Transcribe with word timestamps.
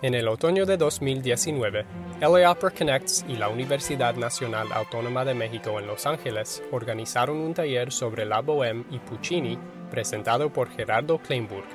En 0.00 0.14
el 0.14 0.28
otoño 0.28 0.64
de 0.64 0.76
2019, 0.76 1.84
LA 2.20 2.52
Opera 2.52 2.72
Connects 2.72 3.24
y 3.26 3.34
la 3.34 3.48
Universidad 3.48 4.14
Nacional 4.14 4.68
Autónoma 4.72 5.24
de 5.24 5.34
México 5.34 5.80
en 5.80 5.88
Los 5.88 6.06
Ángeles 6.06 6.62
organizaron 6.70 7.38
un 7.38 7.52
taller 7.52 7.90
sobre 7.90 8.24
la 8.24 8.40
bohème 8.40 8.84
y 8.92 9.00
Puccini 9.00 9.58
presentado 9.90 10.52
por 10.52 10.68
Gerardo 10.70 11.18
Kleinburg. 11.18 11.66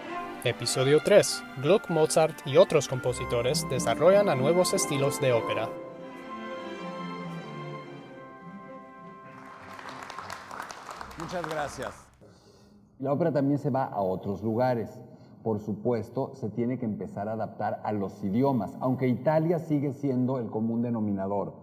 Episodio 0.45 1.01
3. 1.03 1.43
Gluck, 1.57 1.89
Mozart 1.89 2.47
y 2.47 2.55
otros 2.55 2.87
compositores 2.87 3.67
desarrollan 3.69 4.29
a 4.29 4.35
nuevos 4.35 4.73
estilos 4.73 5.19
de 5.19 5.33
ópera. 5.33 5.67
Muchas 11.19 11.45
gracias. 11.49 12.07
La 12.99 13.11
ópera 13.11 13.33
también 13.33 13.59
se 13.59 13.69
va 13.69 13.83
a 13.83 13.99
otros 13.99 14.41
lugares 14.41 14.97
por 15.43 15.59
supuesto, 15.59 16.31
se 16.35 16.49
tiene 16.49 16.79
que 16.79 16.85
empezar 16.85 17.27
a 17.27 17.33
adaptar 17.33 17.81
a 17.83 17.91
los 17.91 18.23
idiomas, 18.23 18.77
aunque 18.79 19.09
Italia 19.09 19.59
sigue 19.59 19.91
siendo 19.91 20.39
el 20.39 20.49
común 20.49 20.81
denominador. 20.81 21.53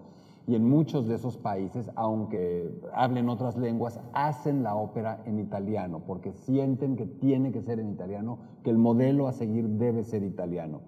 Y 0.47 0.55
en 0.55 0.69
muchos 0.69 1.07
de 1.07 1.15
esos 1.15 1.37
países, 1.37 1.91
aunque 1.95 2.71
hablen 2.93 3.29
otras 3.29 3.57
lenguas, 3.57 4.01
hacen 4.13 4.63
la 4.63 4.75
ópera 4.75 5.23
en 5.25 5.39
italiano, 5.39 6.03
porque 6.07 6.33
sienten 6.33 6.97
que 6.97 7.07
tiene 7.07 7.53
que 7.53 7.63
ser 7.63 7.81
en 7.81 7.89
italiano, 7.89 8.39
que 8.63 8.71
el 8.71 8.79
modelo 8.79 9.29
a 9.29 9.33
seguir 9.33 9.69
debe 9.69 10.05
ser 10.05 10.25
italiano. 10.25 10.81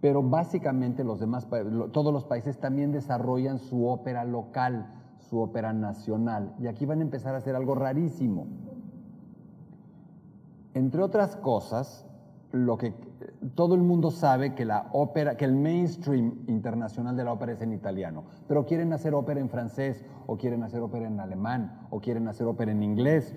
Pero 0.00 0.22
básicamente 0.22 1.04
los 1.04 1.20
demás, 1.20 1.48
todos 1.92 2.12
los 2.12 2.24
países 2.24 2.58
también 2.58 2.92
desarrollan 2.92 3.58
su 3.58 3.88
ópera 3.88 4.24
local, 4.24 4.86
su 5.18 5.40
ópera 5.40 5.72
nacional. 5.72 6.54
Y 6.60 6.68
aquí 6.68 6.86
van 6.86 7.00
a 7.00 7.02
empezar 7.02 7.34
a 7.34 7.38
hacer 7.38 7.56
algo 7.56 7.74
rarísimo. 7.74 8.46
Entre 10.74 11.02
otras 11.02 11.36
cosas, 11.36 12.06
lo 12.56 12.78
que 12.78 12.94
todo 13.54 13.74
el 13.74 13.82
mundo 13.82 14.10
sabe 14.10 14.54
que 14.54 14.64
la 14.64 14.88
ópera, 14.92 15.36
que 15.36 15.44
el 15.44 15.54
mainstream 15.54 16.44
internacional 16.46 17.16
de 17.16 17.24
la 17.24 17.32
ópera 17.32 17.52
es 17.52 17.62
en 17.62 17.72
italiano, 17.72 18.24
pero 18.48 18.64
quieren 18.64 18.92
hacer 18.92 19.14
ópera 19.14 19.40
en 19.40 19.48
francés 19.48 20.04
o 20.26 20.36
quieren 20.36 20.62
hacer 20.62 20.80
ópera 20.80 21.06
en 21.06 21.20
alemán 21.20 21.86
o 21.90 22.00
quieren 22.00 22.28
hacer 22.28 22.46
ópera 22.46 22.72
en 22.72 22.82
inglés. 22.82 23.34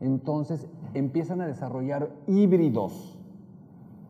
Entonces 0.00 0.68
empiezan 0.94 1.40
a 1.40 1.46
desarrollar 1.46 2.10
híbridos 2.26 3.18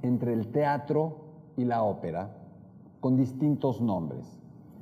entre 0.03 0.33
el 0.33 0.49
teatro 0.49 1.17
y 1.57 1.65
la 1.65 1.83
ópera 1.83 2.31
con 3.01 3.17
distintos 3.17 3.81
nombres. 3.81 4.39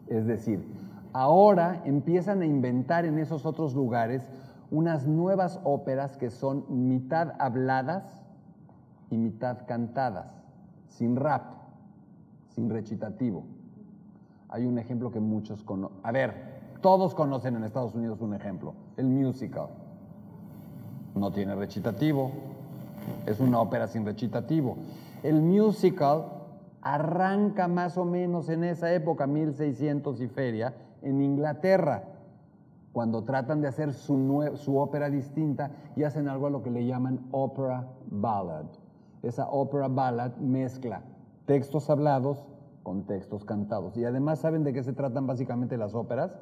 Es 0.09 0.27
decir, 0.27 0.67
ahora 1.13 1.83
empiezan 1.85 2.43
a 2.43 2.47
inventar 2.47 3.05
en 3.05 3.19
esos 3.19 3.47
otros 3.47 3.75
lugares 3.75 4.29
unas 4.71 5.07
nuevas 5.07 5.61
óperas 5.65 6.17
que 6.17 6.31
son 6.31 6.65
mitad 6.69 7.35
habladas 7.39 8.26
y 9.11 9.17
mitad 9.17 9.67
cantadas, 9.67 10.27
sin 10.89 11.17
rap, 11.17 11.43
sin 12.55 12.71
recitativo. 12.71 13.45
Hay 14.49 14.65
un 14.67 14.79
ejemplo 14.79 15.11
que 15.11 15.21
muchos 15.21 15.63
conocen. 15.63 15.99
A 16.03 16.13
ver, 16.13 16.33
todos 16.81 17.15
conocen 17.15 17.57
en 17.57 17.65
Estados 17.65 17.95
Unidos 17.95 18.21
un 18.21 18.35
ejemplo, 18.35 18.75
el 18.97 19.07
musical. 19.07 19.69
No 21.15 21.33
tiene 21.33 21.55
recitativo, 21.55 22.31
es 23.27 23.41
una 23.41 23.61
ópera 23.61 23.87
sin 23.87 24.05
recitativo. 24.05 24.77
El 25.23 25.43
musical 25.43 26.27
arranca 26.83 27.69
más 27.69 27.97
o 27.99 28.05
menos 28.05 28.49
en 28.49 28.65
esa 28.65 28.93
época, 28.93 29.27
1600 29.27 30.21
y 30.21 30.29
feria, 30.29 30.75
en 31.03 31.21
Inglaterra, 31.23 32.05
cuando 32.93 33.25
tratan 33.25 33.61
de 33.61 33.69
hacer 33.69 33.93
su, 33.93 34.53
su 34.57 34.79
ópera 34.79 35.11
distinta 35.11 35.71
y 35.97 36.05
hacen 36.05 36.29
algo 36.29 36.47
a 36.47 36.51
lo 36.51 36.63
que 36.63 36.71
le 36.71 36.87
llaman 36.87 37.27
opera 37.31 37.87
ballad 38.11 38.67
esa 39.27 39.49
opera 39.49 39.89
ballad 39.89 40.37
mezcla 40.37 41.03
textos 41.47 41.89
hablados 41.89 42.45
con 42.83 43.05
textos 43.05 43.45
cantados. 43.45 43.97
Y 43.97 44.05
además, 44.05 44.41
¿saben 44.41 44.65
de 44.65 44.73
qué 44.73 44.83
se 44.83 44.93
tratan 44.93 45.27
básicamente 45.27 45.77
las 45.77 45.95
óperas? 45.95 46.37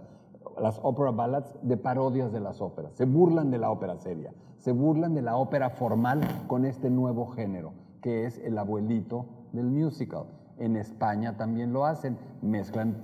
Las 0.61 0.81
opera 0.83 1.11
ballads 1.11 1.57
de 1.63 1.77
parodias 1.77 2.33
de 2.33 2.41
las 2.41 2.61
óperas. 2.61 2.93
Se 2.95 3.05
burlan 3.05 3.51
de 3.51 3.59
la 3.59 3.71
ópera 3.71 3.97
seria, 3.97 4.33
se 4.59 4.73
burlan 4.73 5.15
de 5.15 5.23
la 5.23 5.37
ópera 5.37 5.71
formal 5.71 6.21
con 6.47 6.65
este 6.65 6.91
nuevo 6.91 7.27
género, 7.29 7.73
que 8.01 8.27
es 8.27 8.39
el 8.39 8.59
abuelito 8.59 9.27
del 9.53 9.67
musical. 9.67 10.27
En 10.59 10.77
España 10.77 11.37
también 11.37 11.73
lo 11.73 11.87
hacen, 11.87 12.19
mezclan, 12.43 12.95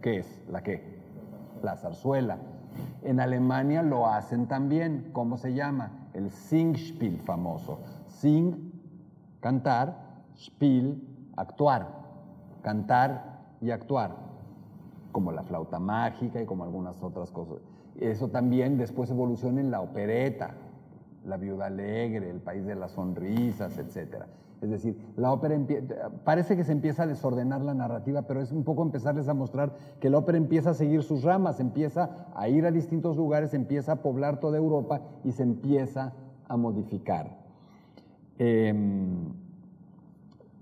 ¿qué 0.00 0.18
es? 0.18 0.42
¿La 0.50 0.62
qué? 0.62 1.00
La 1.62 1.76
zarzuela. 1.76 2.38
En 3.02 3.20
Alemania 3.20 3.82
lo 3.82 4.06
hacen 4.06 4.46
también, 4.46 5.10
¿cómo 5.12 5.36
se 5.36 5.54
llama? 5.54 6.08
El 6.14 6.30
Singspiel 6.30 7.20
famoso. 7.20 7.78
Sing 8.08 8.71
Cantar, 9.42 10.22
spiel, 10.36 11.02
actuar. 11.36 11.88
Cantar 12.62 13.42
y 13.60 13.72
actuar, 13.72 14.16
como 15.10 15.32
la 15.32 15.42
flauta 15.42 15.80
mágica 15.80 16.40
y 16.40 16.46
como 16.46 16.62
algunas 16.62 17.02
otras 17.02 17.32
cosas. 17.32 17.58
Eso 17.98 18.28
también 18.28 18.78
después 18.78 19.10
evoluciona 19.10 19.60
en 19.60 19.72
la 19.72 19.80
opereta, 19.80 20.54
la 21.26 21.36
viuda 21.36 21.66
alegre, 21.66 22.30
el 22.30 22.40
país 22.40 22.64
de 22.64 22.76
las 22.76 22.92
sonrisas, 22.92 23.78
etc. 23.78 24.26
Es 24.60 24.70
decir, 24.70 24.96
la 25.16 25.32
ópera 25.32 25.58
parece 26.24 26.56
que 26.56 26.62
se 26.62 26.70
empieza 26.70 27.02
a 27.02 27.08
desordenar 27.08 27.62
la 27.62 27.74
narrativa, 27.74 28.22
pero 28.22 28.40
es 28.40 28.52
un 28.52 28.62
poco 28.62 28.82
empezarles 28.82 29.28
a 29.28 29.34
mostrar 29.34 29.72
que 29.98 30.08
la 30.08 30.18
ópera 30.18 30.38
empieza 30.38 30.70
a 30.70 30.74
seguir 30.74 31.02
sus 31.02 31.24
ramas, 31.24 31.58
empieza 31.58 32.28
a 32.36 32.48
ir 32.48 32.64
a 32.64 32.70
distintos 32.70 33.16
lugares, 33.16 33.54
empieza 33.54 33.92
a 33.92 33.96
poblar 33.96 34.38
toda 34.38 34.58
Europa 34.58 35.00
y 35.24 35.32
se 35.32 35.42
empieza 35.42 36.12
a 36.48 36.56
modificar. 36.56 37.41
Em, 38.38 39.32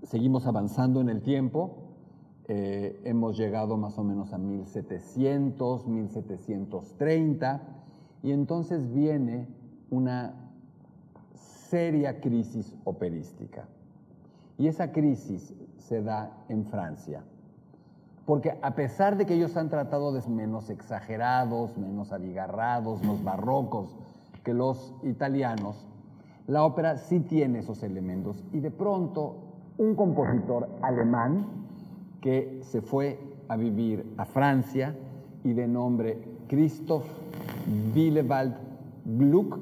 seguimos 0.03 0.45
avanzando 0.45 1.01
en 1.01 1.09
el 1.09 1.21
tiempo, 1.21 1.77
eh, 2.47 2.99
hemos 3.05 3.37
llegado 3.37 3.77
más 3.77 3.97
o 3.97 4.03
menos 4.03 4.33
a 4.33 4.37
1700, 4.37 5.87
1730, 5.87 7.61
y 8.23 8.31
entonces 8.31 8.93
viene 8.93 9.47
una 9.89 10.33
seria 11.69 12.19
crisis 12.19 12.75
operística. 12.83 13.67
Y 14.57 14.67
esa 14.67 14.91
crisis 14.91 15.53
se 15.77 16.03
da 16.03 16.43
en 16.49 16.65
Francia. 16.65 17.23
Porque 18.25 18.57
a 18.61 18.75
pesar 18.75 19.17
de 19.17 19.25
que 19.25 19.33
ellos 19.33 19.57
han 19.57 19.69
tratado 19.69 20.11
de 20.13 20.21
menos 20.29 20.69
exagerados, 20.69 21.77
menos 21.77 22.11
abigarrados, 22.11 23.03
los 23.05 23.23
barrocos 23.23 23.97
que 24.43 24.53
los 24.53 24.93
italianos, 25.03 25.87
la 26.47 26.63
ópera 26.63 26.97
sí 26.97 27.19
tiene 27.19 27.59
esos 27.59 27.83
elementos 27.83 28.43
y 28.53 28.59
de 28.59 28.71
pronto 28.71 29.35
un 29.77 29.95
compositor 29.95 30.69
alemán 30.81 31.45
que 32.21 32.59
se 32.61 32.81
fue 32.81 33.19
a 33.47 33.57
vivir 33.57 34.05
a 34.17 34.25
Francia 34.25 34.95
y 35.43 35.53
de 35.53 35.67
nombre 35.67 36.17
Christoph 36.47 37.05
Willewald 37.95 38.55
Gluck, 39.05 39.57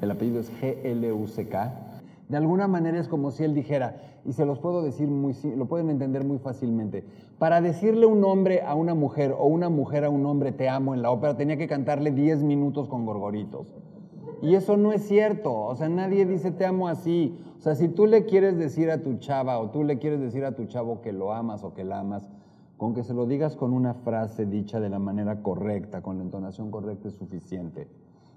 el 0.00 0.10
apellido 0.10 0.40
es 0.40 0.50
G-L-U-C-K, 0.60 1.74
de 2.28 2.36
alguna 2.36 2.68
manera 2.68 2.98
es 2.98 3.08
como 3.08 3.30
si 3.30 3.44
él 3.44 3.54
dijera, 3.54 3.96
y 4.24 4.32
se 4.32 4.46
los 4.46 4.58
puedo 4.58 4.82
decir 4.82 5.08
muy, 5.08 5.34
lo 5.56 5.66
pueden 5.66 5.90
entender 5.90 6.24
muy 6.24 6.38
fácilmente, 6.38 7.04
para 7.38 7.60
decirle 7.60 8.06
un 8.06 8.24
hombre 8.24 8.62
a 8.62 8.74
una 8.74 8.94
mujer 8.94 9.34
o 9.36 9.46
una 9.46 9.68
mujer 9.68 10.04
a 10.04 10.10
un 10.10 10.24
hombre 10.26 10.52
te 10.52 10.68
amo 10.68 10.94
en 10.94 11.02
la 11.02 11.10
ópera 11.10 11.36
tenía 11.36 11.56
que 11.56 11.66
cantarle 11.66 12.10
10 12.12 12.42
minutos 12.44 12.88
con 12.88 13.04
gorgoritos. 13.04 13.66
Y 14.42 14.54
eso 14.54 14.76
no 14.76 14.92
es 14.92 15.02
cierto. 15.06 15.54
O 15.54 15.76
sea, 15.76 15.88
nadie 15.88 16.26
dice 16.26 16.50
te 16.50 16.64
amo 16.64 16.88
así. 16.88 17.38
O 17.58 17.60
sea, 17.60 17.74
si 17.74 17.88
tú 17.88 18.06
le 18.06 18.24
quieres 18.24 18.56
decir 18.56 18.90
a 18.90 19.02
tu 19.02 19.18
chava 19.18 19.58
o 19.58 19.70
tú 19.70 19.84
le 19.84 19.98
quieres 19.98 20.20
decir 20.20 20.44
a 20.44 20.54
tu 20.54 20.64
chavo 20.66 21.02
que 21.02 21.12
lo 21.12 21.32
amas 21.32 21.62
o 21.62 21.74
que 21.74 21.84
la 21.84 22.00
amas, 22.00 22.28
con 22.76 22.94
que 22.94 23.04
se 23.04 23.12
lo 23.12 23.26
digas 23.26 23.56
con 23.56 23.74
una 23.74 23.92
frase 23.92 24.46
dicha 24.46 24.80
de 24.80 24.88
la 24.88 24.98
manera 24.98 25.42
correcta, 25.42 26.00
con 26.00 26.16
la 26.16 26.24
entonación 26.24 26.70
correcta 26.70 27.08
es 27.08 27.14
suficiente. 27.14 27.88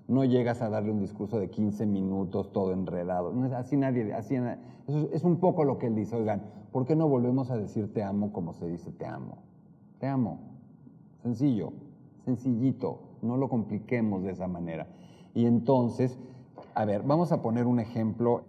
No 0.09 0.25
llegas 0.25 0.61
a 0.61 0.69
darle 0.69 0.91
un 0.91 0.99
discurso 0.99 1.39
de 1.39 1.49
15 1.49 1.85
minutos 1.85 2.51
todo 2.51 2.73
enredado. 2.73 3.33
así 3.55 3.77
nadie, 3.77 4.13
así, 4.13 4.35
es 5.13 5.23
un 5.23 5.37
poco 5.37 5.63
lo 5.63 5.77
que 5.77 5.87
él 5.87 5.95
dice. 5.95 6.17
Oigan, 6.17 6.41
¿por 6.73 6.85
qué 6.85 6.93
no 6.93 7.07
volvemos 7.07 7.51
a 7.51 7.57
decir 7.57 7.93
te 7.93 8.03
amo 8.03 8.33
como 8.33 8.51
se 8.51 8.67
dice 8.67 8.91
te 8.91 9.05
amo? 9.05 9.37
Te 9.99 10.07
amo. 10.07 10.39
Sencillo, 11.21 11.71
sencillito. 12.25 12.99
No 13.21 13.37
lo 13.37 13.47
compliquemos 13.47 14.23
de 14.23 14.31
esa 14.31 14.49
manera. 14.49 14.87
Y 15.33 15.45
entonces, 15.45 16.17
a 16.75 16.85
ver, 16.85 17.03
vamos 17.03 17.31
a 17.31 17.41
poner 17.41 17.65
un 17.65 17.79
ejemplo. 17.79 18.43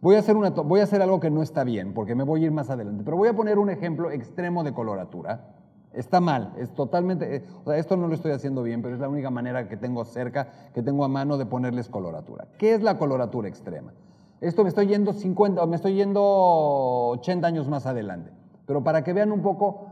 Voy 0.00 0.16
a, 0.16 0.18
hacer 0.18 0.36
una, 0.36 0.50
voy 0.50 0.80
a 0.80 0.84
hacer 0.84 1.02
algo 1.02 1.20
que 1.20 1.30
no 1.30 1.42
está 1.42 1.64
bien, 1.64 1.94
porque 1.94 2.14
me 2.14 2.24
voy 2.24 2.42
a 2.42 2.46
ir 2.46 2.52
más 2.52 2.70
adelante, 2.70 3.02
pero 3.04 3.16
voy 3.16 3.28
a 3.28 3.34
poner 3.34 3.58
un 3.58 3.70
ejemplo 3.70 4.10
extremo 4.10 4.62
de 4.62 4.72
coloratura. 4.72 5.52
Está 5.92 6.20
mal, 6.20 6.52
es 6.58 6.74
totalmente, 6.74 7.36
eh, 7.36 7.44
o 7.64 7.70
sea, 7.70 7.78
esto 7.78 7.96
no 7.96 8.06
lo 8.06 8.14
estoy 8.14 8.32
haciendo 8.32 8.62
bien, 8.62 8.82
pero 8.82 8.94
es 8.94 9.00
la 9.00 9.08
única 9.08 9.30
manera 9.30 9.66
que 9.66 9.78
tengo 9.78 10.04
cerca, 10.04 10.48
que 10.74 10.82
tengo 10.82 11.04
a 11.04 11.08
mano 11.08 11.38
de 11.38 11.46
ponerles 11.46 11.88
coloratura. 11.88 12.48
¿Qué 12.58 12.74
es 12.74 12.82
la 12.82 12.98
coloratura 12.98 13.48
extrema? 13.48 13.94
Esto 14.42 14.62
me 14.62 14.68
estoy 14.68 14.88
yendo 14.88 15.14
50, 15.14 15.64
me 15.64 15.76
estoy 15.76 15.94
yendo 15.94 16.22
80 16.22 17.46
años 17.46 17.68
más 17.68 17.86
adelante, 17.86 18.30
pero 18.66 18.84
para 18.84 19.02
que 19.02 19.14
vean 19.14 19.32
un 19.32 19.40
poco 19.40 19.86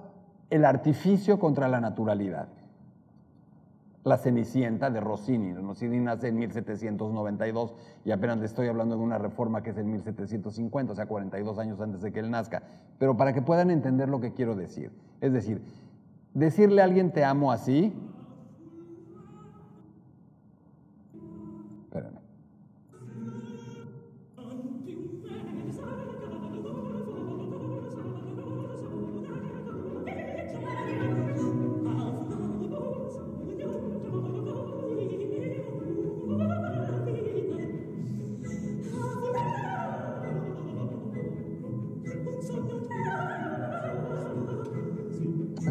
el 0.50 0.66
artificio 0.66 1.38
contra 1.38 1.68
la 1.68 1.80
naturalidad. 1.80 2.48
La 4.04 4.18
Cenicienta 4.18 4.90
de 4.90 5.00
Rossini. 5.00 5.54
Rossini 5.54 5.98
nace 5.98 6.28
en 6.28 6.36
1792 6.36 7.74
y 8.04 8.10
apenas 8.10 8.38
le 8.38 8.44
estoy 8.44 8.68
hablando 8.68 8.96
de 8.96 9.02
una 9.02 9.16
reforma 9.16 9.62
que 9.62 9.70
es 9.70 9.78
en 9.78 9.90
1750, 9.90 10.92
o 10.92 10.96
sea, 10.96 11.06
42 11.06 11.58
años 11.58 11.80
antes 11.80 12.02
de 12.02 12.12
que 12.12 12.20
él 12.20 12.30
nazca. 12.30 12.62
Pero 12.98 13.16
para 13.16 13.32
que 13.32 13.40
puedan 13.40 13.70
entender 13.70 14.10
lo 14.10 14.20
que 14.20 14.34
quiero 14.34 14.54
decir. 14.54 14.92
Es 15.22 15.32
decir, 15.32 15.62
decirle 16.34 16.82
a 16.82 16.84
alguien 16.84 17.12
te 17.12 17.24
amo 17.24 17.50
así. 17.50 17.94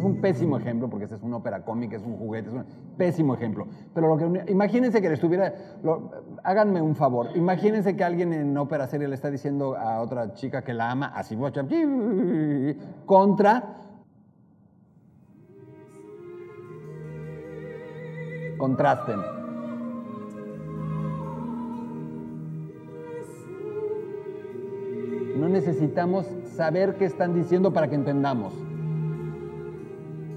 Es 0.04 0.10
un 0.10 0.20
pésimo 0.20 0.58
ejemplo 0.58 0.90
porque 0.90 1.06
esa 1.06 1.14
es 1.14 1.22
una 1.22 1.38
ópera 1.38 1.64
cómica, 1.64 1.96
es 1.96 2.02
un 2.02 2.18
juguete, 2.18 2.50
es 2.50 2.54
un 2.54 2.66
pésimo 2.98 3.34
ejemplo. 3.34 3.66
Pero 3.94 4.14
lo 4.14 4.18
que 4.18 4.52
imagínense 4.52 5.00
que 5.00 5.08
le 5.08 5.14
estuviera, 5.14 5.54
háganme 6.42 6.82
un 6.82 6.94
favor, 6.94 7.30
imagínense 7.34 7.96
que 7.96 8.04
alguien 8.04 8.34
en 8.34 8.54
ópera 8.58 8.86
seria 8.86 9.08
le 9.08 9.14
está 9.14 9.30
diciendo 9.30 9.76
a 9.78 10.02
otra 10.02 10.34
chica 10.34 10.62
que 10.62 10.74
la 10.74 10.90
ama 10.90 11.06
así 11.14 11.38
contra 13.06 13.76
contrasten. 18.58 19.20
No 25.38 25.48
necesitamos 25.48 26.26
saber 26.44 26.96
qué 26.96 27.06
están 27.06 27.32
diciendo 27.32 27.72
para 27.72 27.88
que 27.88 27.94
entendamos. 27.94 28.52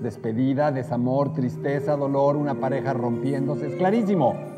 Despedida, 0.01 0.71
desamor, 0.71 1.33
tristeza, 1.33 1.95
dolor, 1.95 2.35
una 2.35 2.55
pareja 2.55 2.93
rompiéndose. 2.93 3.67
Es 3.67 3.75
clarísimo. 3.75 4.56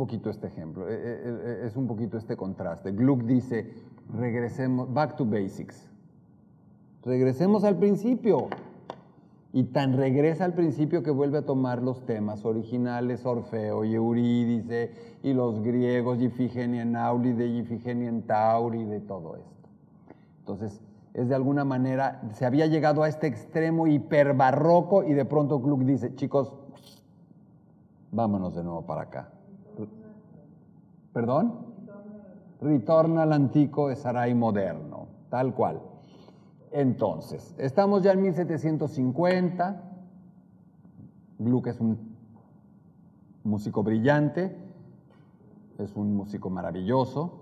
Poquito 0.00 0.30
este 0.30 0.46
ejemplo, 0.46 0.88
eh, 0.88 0.94
eh, 0.94 1.20
eh, 1.24 1.62
es 1.66 1.76
un 1.76 1.86
poquito 1.86 2.16
este 2.16 2.34
contraste. 2.34 2.90
Gluck 2.92 3.24
dice, 3.24 3.70
regresemos, 4.14 4.90
back 4.92 5.14
to 5.16 5.26
basics. 5.26 5.86
Regresemos 7.04 7.64
al 7.64 7.76
principio. 7.76 8.48
Y 9.52 9.64
tan 9.64 9.96
regresa 9.96 10.44
al 10.44 10.54
principio 10.54 11.02
que 11.02 11.10
vuelve 11.10 11.38
a 11.38 11.42
tomar 11.42 11.82
los 11.82 12.06
temas 12.06 12.44
originales, 12.44 13.26
Orfeo 13.26 13.84
y 13.84 13.94
Eurídice, 13.94 14.92
y 15.22 15.34
los 15.34 15.60
griegos, 15.60 16.20
y 16.20 16.26
Ifigenia 16.26 16.82
en 16.82 16.96
Aulide, 16.96 17.46
y 17.46 17.58
Ifigenia 17.58 18.08
en 18.08 18.22
Tauride, 18.22 19.00
todo 19.00 19.36
esto. 19.36 19.68
Entonces, 20.38 20.80
es 21.12 21.28
de 21.28 21.34
alguna 21.34 21.64
manera, 21.64 22.22
se 22.32 22.46
había 22.46 22.66
llegado 22.68 23.02
a 23.02 23.08
este 23.08 23.26
extremo 23.26 23.86
hiperbarroco 23.88 25.02
y 25.02 25.12
de 25.12 25.24
pronto 25.24 25.58
Gluck 25.60 25.80
dice, 25.80 26.14
chicos, 26.14 26.54
vámonos 28.12 28.54
de 28.54 28.62
nuevo 28.62 28.86
para 28.86 29.02
acá. 29.02 29.30
¿Perdón? 31.12 31.66
Ritorna 32.60 33.22
al 33.22 33.32
antico 33.32 33.94
Sarai 33.96 34.34
moderno, 34.34 35.08
tal 35.28 35.54
cual. 35.54 35.80
Entonces, 36.72 37.54
estamos 37.58 38.02
ya 38.02 38.12
en 38.12 38.22
1750. 38.22 39.82
Gluck 41.38 41.68
es 41.68 41.80
un 41.80 42.16
músico 43.44 43.82
brillante, 43.82 44.56
es 45.78 45.96
un 45.96 46.14
músico 46.14 46.50
maravilloso, 46.50 47.40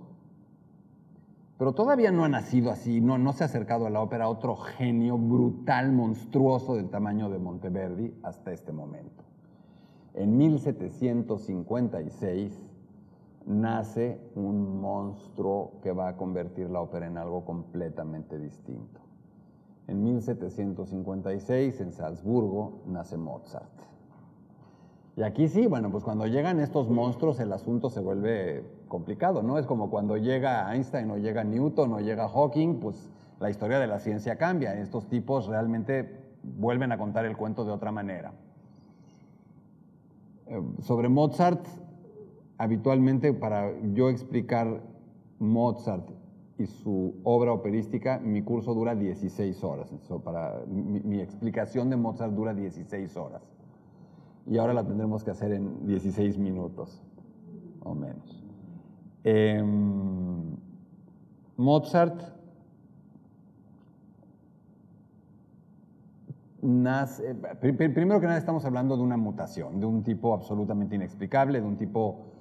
pero 1.58 1.72
todavía 1.72 2.12
no 2.12 2.24
ha 2.24 2.28
nacido 2.28 2.70
así, 2.70 3.00
no, 3.00 3.18
no 3.18 3.32
se 3.32 3.42
ha 3.42 3.46
acercado 3.46 3.86
a 3.86 3.90
la 3.90 4.00
ópera 4.00 4.28
otro 4.28 4.54
genio 4.54 5.18
brutal, 5.18 5.90
monstruoso 5.90 6.76
del 6.76 6.88
tamaño 6.88 7.28
de 7.28 7.40
Monteverdi 7.40 8.14
hasta 8.22 8.52
este 8.52 8.70
momento. 8.72 9.24
En 10.14 10.38
1756 10.38 12.67
nace 13.48 14.20
un 14.34 14.78
monstruo 14.80 15.80
que 15.82 15.90
va 15.90 16.08
a 16.08 16.16
convertir 16.16 16.68
la 16.68 16.80
ópera 16.80 17.06
en 17.06 17.16
algo 17.16 17.44
completamente 17.44 18.38
distinto. 18.38 19.00
En 19.86 20.04
1756, 20.04 21.80
en 21.80 21.92
Salzburgo, 21.92 22.82
nace 22.86 23.16
Mozart. 23.16 23.66
Y 25.16 25.22
aquí 25.22 25.48
sí, 25.48 25.66
bueno, 25.66 25.90
pues 25.90 26.04
cuando 26.04 26.26
llegan 26.26 26.60
estos 26.60 26.90
monstruos 26.90 27.40
el 27.40 27.52
asunto 27.52 27.88
se 27.88 28.00
vuelve 28.00 28.64
complicado, 28.86 29.42
¿no? 29.42 29.58
Es 29.58 29.66
como 29.66 29.90
cuando 29.90 30.18
llega 30.18 30.72
Einstein 30.74 31.10
o 31.10 31.16
llega 31.16 31.42
Newton 31.42 31.94
o 31.94 32.00
llega 32.00 32.28
Hawking, 32.28 32.78
pues 32.80 33.10
la 33.40 33.48
historia 33.48 33.78
de 33.78 33.86
la 33.86 33.98
ciencia 33.98 34.36
cambia. 34.36 34.78
Estos 34.78 35.08
tipos 35.08 35.46
realmente 35.46 36.20
vuelven 36.42 36.92
a 36.92 36.98
contar 36.98 37.24
el 37.24 37.36
cuento 37.36 37.64
de 37.64 37.72
otra 37.72 37.90
manera. 37.90 38.32
Eh, 40.46 40.62
sobre 40.82 41.08
Mozart, 41.08 41.66
habitualmente 42.58 43.32
para 43.32 43.72
yo 43.94 44.10
explicar 44.10 44.82
Mozart 45.38 46.10
y 46.58 46.66
su 46.66 47.14
obra 47.22 47.52
operística, 47.52 48.18
mi 48.18 48.42
curso 48.42 48.74
dura 48.74 48.96
16 48.96 49.62
horas. 49.62 49.94
So, 50.08 50.18
para, 50.20 50.64
mi, 50.66 51.20
explicación 51.20 51.88
de 51.88 51.96
Mozart 51.96 52.32
dura 52.32 52.52
16 52.52 53.16
horas. 53.16 53.42
Y 54.44 54.58
ahora 54.58 54.74
la 54.74 54.84
tendremos 54.84 55.22
que 55.22 55.30
hacer 55.30 55.52
en 55.52 55.86
16 55.86 56.36
minutos 56.38 57.00
o 57.84 57.94
menos. 57.94 58.44
Eh, 59.22 59.62
Mozart 61.56 62.22
nace, 66.60 67.34
primero 67.60 68.20
que 68.20 68.26
nada 68.26 68.38
estamos 68.38 68.64
hablando 68.64 68.96
de 68.96 69.02
una 69.02 69.16
mutación, 69.16 69.78
de 69.78 69.86
un 69.86 70.02
tipo 70.02 70.34
absolutamente 70.34 70.96
inexplicable, 70.96 71.60
de 71.60 71.66
un 71.66 71.76
tipo 71.76 72.37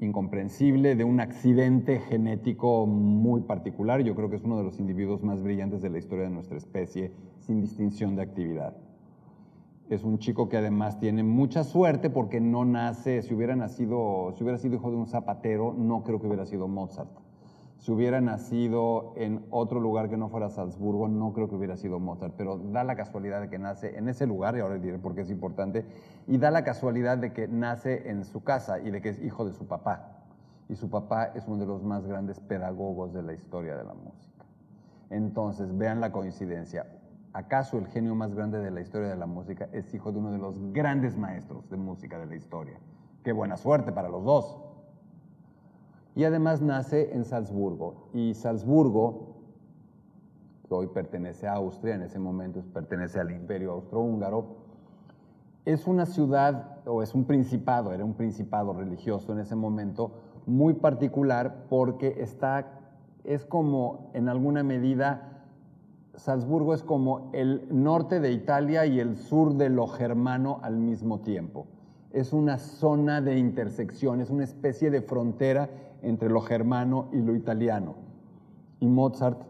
incomprensible, 0.00 0.94
de 0.94 1.04
un 1.04 1.20
accidente 1.20 2.00
genético 2.00 2.86
muy 2.86 3.42
particular. 3.42 4.02
Yo 4.02 4.14
creo 4.14 4.30
que 4.30 4.36
es 4.36 4.44
uno 4.44 4.56
de 4.56 4.64
los 4.64 4.78
individuos 4.78 5.22
más 5.22 5.42
brillantes 5.42 5.82
de 5.82 5.90
la 5.90 5.98
historia 5.98 6.24
de 6.24 6.30
nuestra 6.30 6.56
especie, 6.56 7.12
sin 7.40 7.60
distinción 7.60 8.16
de 8.16 8.22
actividad. 8.22 8.76
Es 9.88 10.04
un 10.04 10.18
chico 10.18 10.48
que 10.48 10.58
además 10.58 11.00
tiene 11.00 11.22
mucha 11.22 11.64
suerte 11.64 12.10
porque 12.10 12.40
no 12.40 12.64
nace, 12.64 13.22
si 13.22 13.34
hubiera 13.34 13.56
nacido, 13.56 14.32
si 14.36 14.42
hubiera 14.44 14.58
sido 14.58 14.76
hijo 14.76 14.90
de 14.90 14.96
un 14.96 15.06
zapatero, 15.06 15.74
no 15.76 16.04
creo 16.04 16.20
que 16.20 16.26
hubiera 16.26 16.44
sido 16.44 16.68
Mozart. 16.68 17.27
Si 17.78 17.92
hubiera 17.92 18.20
nacido 18.20 19.12
en 19.16 19.46
otro 19.50 19.78
lugar 19.78 20.10
que 20.10 20.16
no 20.16 20.28
fuera 20.28 20.50
Salzburgo, 20.50 21.06
no 21.06 21.32
creo 21.32 21.48
que 21.48 21.54
hubiera 21.54 21.76
sido 21.76 22.00
Mozart, 22.00 22.34
pero 22.36 22.58
da 22.58 22.82
la 22.82 22.96
casualidad 22.96 23.40
de 23.40 23.48
que 23.48 23.58
nace 23.58 23.96
en 23.96 24.08
ese 24.08 24.26
lugar, 24.26 24.56
y 24.56 24.60
ahora 24.60 24.78
diré 24.78 24.98
por 24.98 25.14
qué 25.14 25.20
es 25.20 25.30
importante, 25.30 25.86
y 26.26 26.38
da 26.38 26.50
la 26.50 26.64
casualidad 26.64 27.18
de 27.18 27.32
que 27.32 27.46
nace 27.46 28.10
en 28.10 28.24
su 28.24 28.42
casa 28.42 28.80
y 28.80 28.90
de 28.90 29.00
que 29.00 29.10
es 29.10 29.22
hijo 29.22 29.44
de 29.44 29.52
su 29.52 29.66
papá. 29.66 30.24
Y 30.68 30.74
su 30.74 30.90
papá 30.90 31.26
es 31.36 31.46
uno 31.46 31.58
de 31.58 31.66
los 31.66 31.84
más 31.84 32.04
grandes 32.04 32.40
pedagogos 32.40 33.12
de 33.12 33.22
la 33.22 33.32
historia 33.32 33.76
de 33.76 33.84
la 33.84 33.94
música. 33.94 34.44
Entonces, 35.10 35.78
vean 35.78 36.00
la 36.00 36.10
coincidencia. 36.10 36.86
¿Acaso 37.32 37.78
el 37.78 37.86
genio 37.86 38.16
más 38.16 38.34
grande 38.34 38.58
de 38.58 38.72
la 38.72 38.80
historia 38.80 39.08
de 39.08 39.16
la 39.16 39.26
música 39.26 39.68
es 39.72 39.94
hijo 39.94 40.10
de 40.10 40.18
uno 40.18 40.32
de 40.32 40.38
los 40.38 40.56
grandes 40.72 41.16
maestros 41.16 41.70
de 41.70 41.76
música 41.76 42.18
de 42.18 42.26
la 42.26 42.34
historia? 42.34 42.80
Qué 43.22 43.30
buena 43.30 43.56
suerte 43.56 43.92
para 43.92 44.08
los 44.08 44.24
dos 44.24 44.67
y 46.18 46.24
además 46.24 46.60
nace 46.60 47.14
en 47.14 47.24
Salzburgo. 47.24 48.08
Y 48.12 48.34
Salzburgo, 48.34 49.36
que 50.66 50.74
hoy 50.74 50.88
pertenece 50.88 51.46
a 51.46 51.52
Austria, 51.52 51.94
en 51.94 52.02
ese 52.02 52.18
momento 52.18 52.60
pertenece 52.74 53.20
al 53.20 53.30
imperio 53.30 53.70
austrohúngaro, 53.70 54.56
es 55.64 55.86
una 55.86 56.06
ciudad, 56.06 56.80
o 56.86 57.04
es 57.04 57.14
un 57.14 57.24
principado, 57.24 57.92
era 57.92 58.04
un 58.04 58.14
principado 58.14 58.72
religioso 58.72 59.32
en 59.32 59.38
ese 59.38 59.54
momento, 59.54 60.10
muy 60.44 60.74
particular 60.74 61.66
porque 61.70 62.16
está, 62.18 62.66
es 63.22 63.44
como 63.44 64.10
en 64.12 64.28
alguna 64.28 64.64
medida, 64.64 65.44
Salzburgo 66.16 66.74
es 66.74 66.82
como 66.82 67.30
el 67.32 67.68
norte 67.70 68.18
de 68.18 68.32
Italia 68.32 68.86
y 68.86 68.98
el 68.98 69.18
sur 69.18 69.54
de 69.54 69.68
lo 69.68 69.86
germano 69.86 70.58
al 70.64 70.78
mismo 70.78 71.20
tiempo 71.20 71.68
es 72.10 72.32
una 72.32 72.56
zona 72.56 73.20
de 73.20 73.38
intersección, 73.38 74.22
es 74.22 74.30
una 74.30 74.44
especie 74.44 74.90
de 74.90 75.02
frontera 75.02 75.68
entre 76.02 76.28
lo 76.28 76.40
germano 76.40 77.08
y 77.12 77.20
lo 77.20 77.34
italiano. 77.34 77.94
Y 78.80 78.86
Mozart 78.86 79.40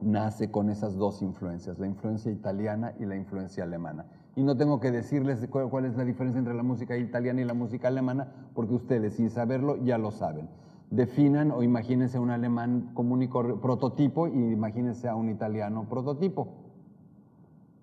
nace 0.00 0.50
con 0.50 0.70
esas 0.70 0.96
dos 0.96 1.22
influencias, 1.22 1.78
la 1.78 1.86
influencia 1.86 2.30
italiana 2.30 2.92
y 2.98 3.06
la 3.06 3.16
influencia 3.16 3.64
alemana. 3.64 4.06
Y 4.34 4.42
no 4.42 4.56
tengo 4.56 4.80
que 4.80 4.90
decirles 4.90 5.48
cuál 5.50 5.86
es 5.86 5.96
la 5.96 6.04
diferencia 6.04 6.38
entre 6.38 6.54
la 6.54 6.62
música 6.62 6.96
italiana 6.96 7.40
y 7.40 7.44
la 7.44 7.54
música 7.54 7.88
alemana, 7.88 8.28
porque 8.54 8.74
ustedes, 8.74 9.14
sin 9.14 9.30
saberlo, 9.30 9.82
ya 9.82 9.96
lo 9.96 10.10
saben. 10.10 10.48
Definan 10.90 11.50
o 11.50 11.62
imagínense 11.62 12.18
un 12.18 12.30
alemán 12.30 12.90
común 12.94 13.22
y 13.22 13.28
prototipo 13.28 14.28
y 14.28 14.52
imagínense 14.52 15.08
a 15.08 15.16
un 15.16 15.30
italiano 15.30 15.86
prototipo. 15.88 16.48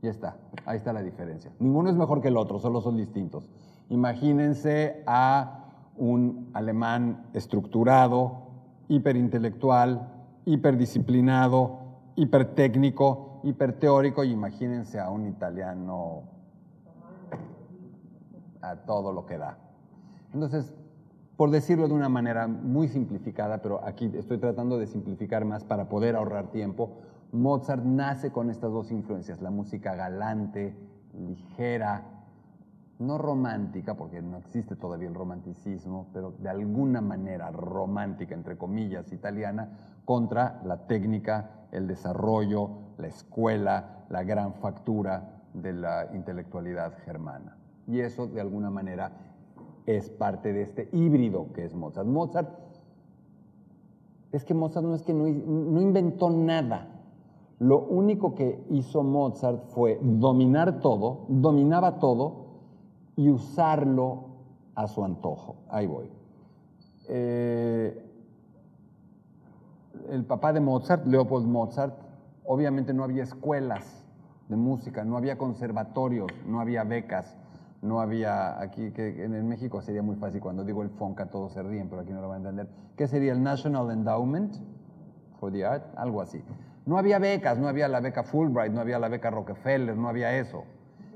Ya 0.04 0.12
está, 0.12 0.38
ahí 0.66 0.78
está 0.78 0.94
la 0.94 1.02
diferencia. 1.02 1.52
Ninguno 1.60 1.90
es 1.90 1.96
mejor 1.96 2.22
que 2.22 2.28
el 2.28 2.38
otro, 2.38 2.60
solo 2.60 2.82
son 2.82 2.98
distintos. 2.98 3.50
Imagínense 3.90 5.04
a 5.08 5.63
un 5.98 6.50
alemán 6.54 7.28
estructurado, 7.34 8.48
hiperintelectual, 8.88 10.10
hiperdisciplinado, 10.46 11.80
hipertécnico, 12.16 13.42
hiperteórico, 13.44 14.24
y 14.24 14.32
imagínense 14.32 15.00
a 15.00 15.10
un 15.10 15.28
italiano 15.28 16.24
a 18.62 18.76
todo 18.78 19.12
lo 19.12 19.26
que 19.26 19.38
da. 19.38 19.58
Entonces, 20.34 20.74
por 21.36 21.52
decirlo 21.52 21.88
de 21.88 21.94
una 21.94 22.10
manera 22.10 22.48
muy 22.48 22.88
simplificada, 22.88 23.62
pero 23.62 23.84
aquí 23.84 24.12
estoy 24.16 24.38
tratando 24.38 24.78
de 24.78 24.88
simplificar 24.88 25.46
más 25.46 25.64
para 25.64 25.90
poder 25.90 26.16
ahorrar 26.16 26.52
tiempo, 26.52 27.02
Mozart 27.32 27.84
nace 27.84 28.32
con 28.32 28.50
estas 28.50 28.72
dos 28.72 28.92
influencias, 28.92 29.42
la 29.42 29.50
música 29.50 29.96
galante, 29.96 30.76
ligera, 31.14 32.13
no 33.04 33.18
romántica, 33.18 33.96
porque 33.96 34.22
no 34.22 34.38
existe 34.38 34.76
todavía 34.76 35.08
el 35.08 35.16
romanticismo, 35.16 36.08
pero 36.14 36.32
de 36.40 36.50
alguna 36.50 37.02
manera 37.02 37.52
romántica, 37.52 38.34
entre 38.34 38.58
comillas, 38.58 39.12
italiana, 39.12 39.70
contra 40.06 40.62
la 40.66 40.88
técnica, 40.88 41.68
el 41.72 41.88
desarrollo, 41.88 42.70
la 42.98 43.08
escuela, 43.08 44.06
la 44.10 44.24
gran 44.24 44.54
factura 44.56 45.42
de 45.54 45.74
la 45.74 46.10
intelectualidad 46.14 46.94
germana. 47.06 47.58
Y 47.88 48.00
eso, 48.00 48.28
de 48.28 48.42
alguna 48.42 48.70
manera, 48.70 49.12
es 49.86 50.10
parte 50.10 50.54
de 50.54 50.64
este 50.64 50.90
híbrido 50.92 51.52
que 51.54 51.66
es 51.66 51.74
Mozart. 51.74 52.08
Mozart, 52.08 52.50
es 54.32 54.46
que 54.46 54.54
Mozart 54.54 54.86
no 54.86 54.96
es 54.96 55.04
que 55.04 55.14
no, 55.14 55.26
no 55.26 55.82
inventó 55.82 56.30
nada. 56.30 56.88
Lo 57.60 57.80
único 57.80 58.36
que 58.36 58.66
hizo 58.72 59.04
Mozart 59.04 59.70
fue 59.70 60.00
dominar 60.02 60.80
todo, 60.80 61.26
dominaba 61.28 62.00
todo, 62.00 62.43
y 63.16 63.30
usarlo 63.30 64.26
a 64.76 64.88
su 64.88 65.04
antojo. 65.04 65.58
Ahí 65.70 65.88
voy. 65.88 66.10
Eh, 67.08 68.10
el 70.10 70.26
papá 70.26 70.54
de 70.54 70.60
Mozart, 70.60 71.06
Leopold 71.06 71.48
Mozart, 71.48 71.98
obviamente 72.46 72.94
no 72.94 73.04
había 73.04 73.24
escuelas 73.24 74.04
de 74.50 74.56
música, 74.56 75.04
no 75.04 75.18
había 75.18 75.38
conservatorios, 75.38 76.30
no 76.46 76.60
había 76.60 76.84
becas, 76.84 77.38
no 77.82 78.00
había, 78.00 78.60
aquí 78.62 78.92
que 78.92 79.24
en 79.24 79.48
México 79.48 79.82
sería 79.82 80.02
muy 80.02 80.16
fácil, 80.16 80.40
cuando 80.42 80.64
digo 80.64 80.84
el 80.84 80.90
FONCA 80.90 81.28
todos 81.28 81.54
se 81.54 81.64
ríen, 81.64 81.90
pero 81.90 82.02
aquí 82.02 82.12
no 82.12 82.22
lo 82.22 82.30
van 82.30 82.46
a 82.46 82.50
entender. 82.50 82.70
¿Qué 82.96 83.08
sería 83.08 83.34
el 83.34 83.44
National 83.44 83.92
Endowment 83.92 84.56
for 85.40 85.52
the 85.52 85.66
Art? 85.66 85.86
Algo 85.98 86.22
así. 86.22 86.44
No 86.86 86.98
había 86.98 87.20
becas, 87.20 87.58
no 87.58 87.68
había 87.68 87.88
la 87.88 88.00
beca 88.00 88.24
Fulbright, 88.24 88.74
no 88.74 88.82
había 88.82 89.00
la 89.00 89.08
beca 89.08 89.30
Rockefeller, 89.30 89.96
no 89.98 90.10
había 90.10 90.38
eso. 90.38 90.64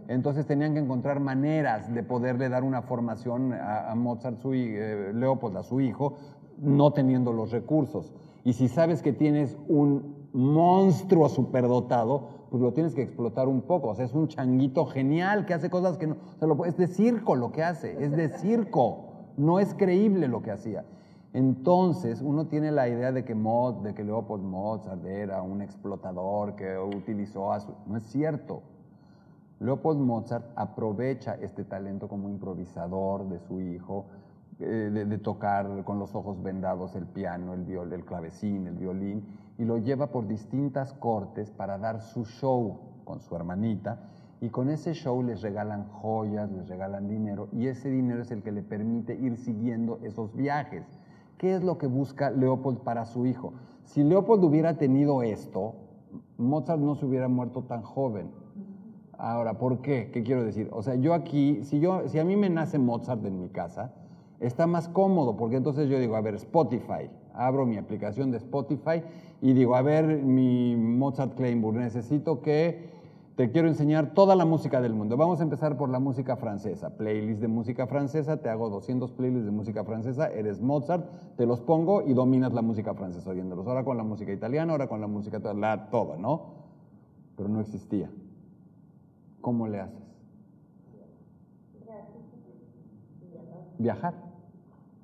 Entonces 0.08 0.46
tenían 0.46 0.74
que 0.74 0.80
encontrar 0.80 1.20
maneras 1.20 1.94
de 1.94 2.02
poderle 2.02 2.48
dar 2.50 2.64
una 2.64 2.82
formación 2.82 3.54
a, 3.54 3.94
Mozart, 3.96 4.38
su, 4.38 4.54
eh, 4.54 5.12
Leopold, 5.14 5.58
a 5.58 5.64
su 5.64 5.82
hijo, 5.82 6.16
no 6.58 6.92
teniendo 6.92 7.34
los 7.34 7.52
recursos. 7.52 8.14
Y 8.44 8.54
si 8.54 8.70
sabes 8.70 9.02
que 9.02 9.12
tienes 9.12 9.58
un 9.68 10.30
monstruo 10.32 11.28
superdotado, 11.28 12.30
pues 12.50 12.62
lo 12.62 12.72
tienes 12.72 12.96
que 12.96 13.02
explotar 13.02 13.50
un 13.50 13.62
poco. 13.62 13.90
O 13.90 13.96
sea, 13.96 14.06
es 14.06 14.14
un 14.14 14.30
changuito 14.30 14.86
genial 14.86 15.46
que 15.46 15.54
hace 15.54 15.70
cosas 15.70 15.98
que 15.98 16.08
no... 16.08 16.16
lo, 16.40 16.66
es 16.66 16.78
de 16.78 16.88
circo 16.88 17.36
lo 17.36 17.52
que 17.52 17.64
hace, 17.64 18.02
es 18.02 18.12
de 18.12 18.30
circo. 18.30 19.04
No 19.36 19.60
es 19.60 19.74
creíble 19.74 20.30
lo 20.30 20.42
que 20.42 20.52
hacía. 20.52 20.86
Entonces, 21.34 22.22
uno 22.22 22.48
tiene 22.48 22.72
la 22.72 22.88
idea 22.88 23.12
de 23.12 23.26
que, 23.26 23.36
Mod, 23.36 23.84
de 23.84 23.94
que 23.94 24.04
Leopold 24.04 24.44
Mozart 24.44 25.06
era 25.06 25.42
un 25.42 25.62
explotador 25.62 26.56
que 26.56 26.78
utilizó 26.78 27.52
a 27.52 27.60
su... 27.60 27.74
No 27.86 27.98
es 27.98 28.04
cierto. 28.04 28.64
Leopold 29.60 30.00
Mozart 30.00 30.46
aprovecha 30.56 31.34
este 31.42 31.64
talento 31.64 32.08
como 32.08 32.30
improvisador 32.30 33.28
de 33.28 33.40
su 33.40 33.60
hijo, 33.60 34.06
eh, 34.60 34.92
de, 34.94 35.18
tocar 35.18 35.84
con 35.84 35.98
los 35.98 36.14
ojos 36.14 36.42
vendados 36.44 36.96
el 36.96 37.08
piano, 37.08 37.56
el, 37.56 37.64
viol, 37.64 37.92
el 37.92 38.06
clavecín, 38.06 38.68
el 38.68 38.76
violín, 38.76 39.26
y 39.58 39.66
lo 39.66 39.80
lleva 39.80 40.12
por 40.12 40.28
distintas 40.28 40.94
cortes 40.94 41.50
para 41.50 41.80
dar 41.80 42.02
su 42.02 42.26
show 42.26 42.80
con 43.04 43.20
su 43.20 43.36
hermanita, 43.36 44.00
y 44.42 44.50
con 44.50 44.70
ese 44.70 44.94
show 44.94 45.24
les 45.24 45.42
regalan 45.42 45.88
joyas, 45.90 46.52
les 46.52 46.68
regalan 46.68 47.08
dinero, 47.08 47.50
y 47.52 47.66
ese 47.66 47.90
dinero 47.90 48.22
es 48.22 48.30
el 48.30 48.44
que 48.44 48.52
le 48.52 48.62
permite 48.62 49.16
ir 49.16 49.38
siguiendo 49.38 49.98
esos 50.04 50.36
viajes. 50.36 50.86
¿Qué 51.40 51.56
es 51.56 51.64
lo 51.64 51.80
que 51.80 51.88
busca 51.88 52.30
Leopold 52.30 52.82
para 52.82 53.06
su 53.06 53.26
hijo? 53.26 53.54
Si 53.86 54.04
Leopold 54.04 54.44
hubiera 54.44 54.78
tenido 54.78 55.24
esto, 55.24 55.74
Mozart 56.38 56.80
no 56.80 56.94
se 56.94 57.08
hubiera 57.08 57.28
muerto 57.28 57.64
tan 57.64 57.82
joven 57.82 58.30
Ahora, 59.18 59.58
¿por 59.58 59.82
qué? 59.82 60.12
¿Qué 60.12 60.24
quiero 60.24 60.44
decir? 60.44 60.70
O 60.72 60.84
sea, 60.84 60.96
yo 60.96 61.14
aquí, 61.14 61.64
si, 61.64 61.80
yo, 61.80 62.08
si 62.08 62.20
a 62.20 62.24
mí 62.24 62.36
me 62.36 62.50
nace 62.50 62.78
Mozart 62.78 63.26
en 63.26 63.40
mi 63.40 63.50
casa, 63.50 63.94
está 64.40 64.68
más 64.68 64.88
cómodo, 64.88 65.36
porque 65.36 65.56
entonces 65.56 65.90
yo 65.90 66.00
digo, 66.00 66.16
a 66.16 66.22
ver, 66.22 66.36
Spotify, 66.36 67.10
abro 67.34 67.66
mi 67.66 67.78
aplicación 67.78 68.30
de 68.32 68.38
Spotify 68.38 69.02
y 69.42 69.54
digo, 69.54 69.76
a 69.76 69.82
ver, 69.82 70.24
mi 70.24 70.76
Mozart 70.76 71.36
Kleinburg, 71.36 71.78
necesito 71.78 72.42
que 72.42 72.96
te 73.36 73.52
quiero 73.52 73.68
enseñar 73.68 74.16
toda 74.16 74.36
la 74.36 74.46
música 74.46 74.82
del 74.82 74.94
mundo. 74.94 75.16
Vamos 75.16 75.40
a 75.40 75.44
empezar 75.44 75.78
por 75.78 75.90
la 75.90 76.00
música 76.00 76.38
francesa. 76.38 76.98
Playlist 76.98 77.42
de 77.42 77.48
música 77.48 77.86
francesa, 77.86 78.38
te 78.38 78.50
hago 78.50 78.70
200 78.70 79.12
playlists 79.12 79.46
de 79.46 79.52
música 79.52 79.84
francesa, 79.84 80.28
eres 80.28 80.60
Mozart, 80.60 81.08
te 81.38 81.46
los 81.46 81.62
pongo 81.62 82.02
y 82.02 82.14
dominas 82.14 82.54
la 82.54 82.64
música 82.64 82.96
francesa 82.96 83.30
oyéndolos. 83.30 83.68
Ahora 83.68 83.84
con 83.84 83.98
la 83.98 84.04
música 84.04 84.32
italiana, 84.32 84.72
ahora 84.72 84.88
con 84.88 85.02
la 85.02 85.08
música, 85.08 85.40
la, 85.54 85.90
toda, 85.90 86.18
¿no? 86.18 86.46
Pero 87.36 87.50
no 87.50 87.62
existía. 87.62 88.10
¿Cómo 89.42 89.68
le 89.68 89.82
haces? 89.82 90.08
Viajar. 93.78 94.14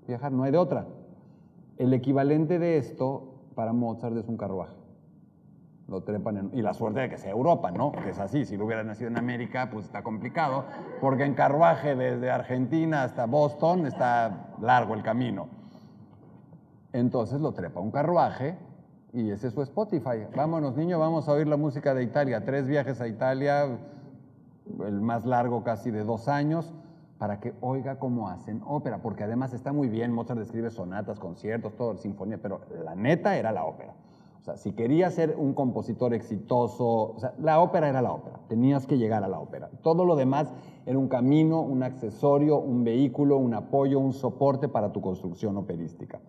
Viajar, 0.07 0.31
no 0.31 0.43
hay 0.43 0.51
de 0.51 0.57
otra. 0.57 0.87
El 1.77 1.93
equivalente 1.93 2.59
de 2.59 2.77
esto 2.77 3.33
para 3.55 3.73
Mozart 3.73 4.17
es 4.17 4.27
un 4.27 4.37
carruaje. 4.37 4.73
Lo 5.87 6.01
trepan 6.01 6.37
en, 6.37 6.49
y 6.53 6.61
la 6.61 6.73
suerte 6.73 7.01
de 7.01 7.09
que 7.09 7.17
sea 7.17 7.31
Europa, 7.31 7.71
¿no? 7.71 7.91
Que 7.91 8.09
es 8.09 8.19
así. 8.19 8.45
Si 8.45 8.57
lo 8.57 8.65
hubiera 8.65 8.83
nacido 8.83 9.09
en 9.09 9.17
América, 9.17 9.69
pues 9.71 9.85
está 9.85 10.01
complicado, 10.01 10.65
porque 11.01 11.23
en 11.23 11.35
carruaje 11.35 11.95
desde 11.95 12.31
Argentina 12.31 13.03
hasta 13.03 13.25
Boston 13.25 13.85
está 13.85 14.55
largo 14.61 14.93
el 14.93 15.03
camino. 15.03 15.47
Entonces 16.93 17.41
lo 17.41 17.51
trepa 17.53 17.79
un 17.79 17.91
carruaje 17.91 18.57
y 19.11 19.29
ese 19.31 19.47
es 19.47 19.53
su 19.53 19.61
Spotify. 19.61 20.25
Vámonos, 20.35 20.75
niño, 20.75 20.99
vamos 20.99 21.27
a 21.27 21.33
oír 21.33 21.47
la 21.47 21.57
música 21.57 21.93
de 21.93 22.03
Italia. 22.03 22.43
Tres 22.45 22.67
viajes 22.67 23.01
a 23.01 23.07
Italia, 23.07 23.77
el 24.85 25.01
más 25.01 25.25
largo 25.25 25.63
casi 25.63 25.91
de 25.91 26.03
dos 26.03 26.27
años, 26.27 26.73
para 27.17 27.39
que 27.39 27.53
oiga 27.61 27.99
cómo 27.99 28.27
hacen 28.27 28.61
ópera, 28.65 29.01
porque 29.01 29.23
además 29.23 29.53
está 29.53 29.71
muy 29.71 29.87
bien, 29.87 30.11
Mozart 30.11 30.39
describe 30.39 30.69
sonatas, 30.69 31.19
conciertos, 31.19 31.75
todo, 31.75 31.95
sinfonía, 31.95 32.37
pero 32.41 32.61
la 32.83 32.95
neta 32.95 33.37
era 33.37 33.51
la 33.51 33.65
ópera. 33.65 33.93
O 34.41 34.43
sea, 34.43 34.57
si 34.57 34.73
querías 34.73 35.13
ser 35.13 35.35
un 35.37 35.53
compositor 35.53 36.13
exitoso, 36.13 37.13
o 37.13 37.15
sea, 37.17 37.33
la 37.39 37.61
ópera 37.61 37.87
era 37.87 38.01
la 38.01 38.11
ópera, 38.11 38.41
tenías 38.49 38.85
que 38.85 38.97
llegar 38.97 39.23
a 39.23 39.29
la 39.29 39.39
ópera. 39.39 39.69
Todo 39.81 40.03
lo 40.03 40.17
demás 40.17 40.53
era 40.85 40.97
un 40.97 41.07
camino, 41.07 41.61
un 41.61 41.81
accesorio, 41.81 42.57
un 42.57 42.83
vehículo, 42.83 43.37
un 43.37 43.53
apoyo, 43.53 43.99
un 43.99 44.11
soporte 44.11 44.67
para 44.67 44.91
tu 44.91 44.99
construcción 44.99 45.55
operística. 45.55 46.19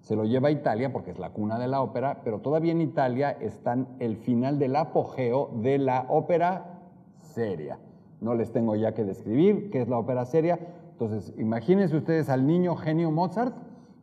Se 0.00 0.16
lo 0.16 0.24
lleva 0.24 0.48
a 0.48 0.50
Italia 0.50 0.94
porque 0.94 1.10
es 1.10 1.18
la 1.18 1.28
cuna 1.28 1.58
de 1.58 1.68
la 1.68 1.82
ópera, 1.82 2.22
pero 2.24 2.38
todavía 2.38 2.72
en 2.72 2.80
Italia 2.80 3.32
están 3.32 3.86
el 3.98 4.16
final 4.16 4.58
del 4.58 4.74
apogeo 4.74 5.50
de 5.60 5.76
la 5.76 6.06
ópera 6.08 6.67
seria. 7.38 7.78
No 8.20 8.34
les 8.34 8.50
tengo 8.50 8.74
ya 8.74 8.94
que 8.94 9.04
describir 9.04 9.70
qué 9.70 9.80
es 9.80 9.88
la 9.88 9.96
ópera 9.96 10.24
seria. 10.24 10.58
Entonces, 10.90 11.32
imagínense 11.38 11.96
ustedes 11.96 12.28
al 12.28 12.48
niño 12.48 12.74
genio 12.74 13.12
Mozart 13.12 13.54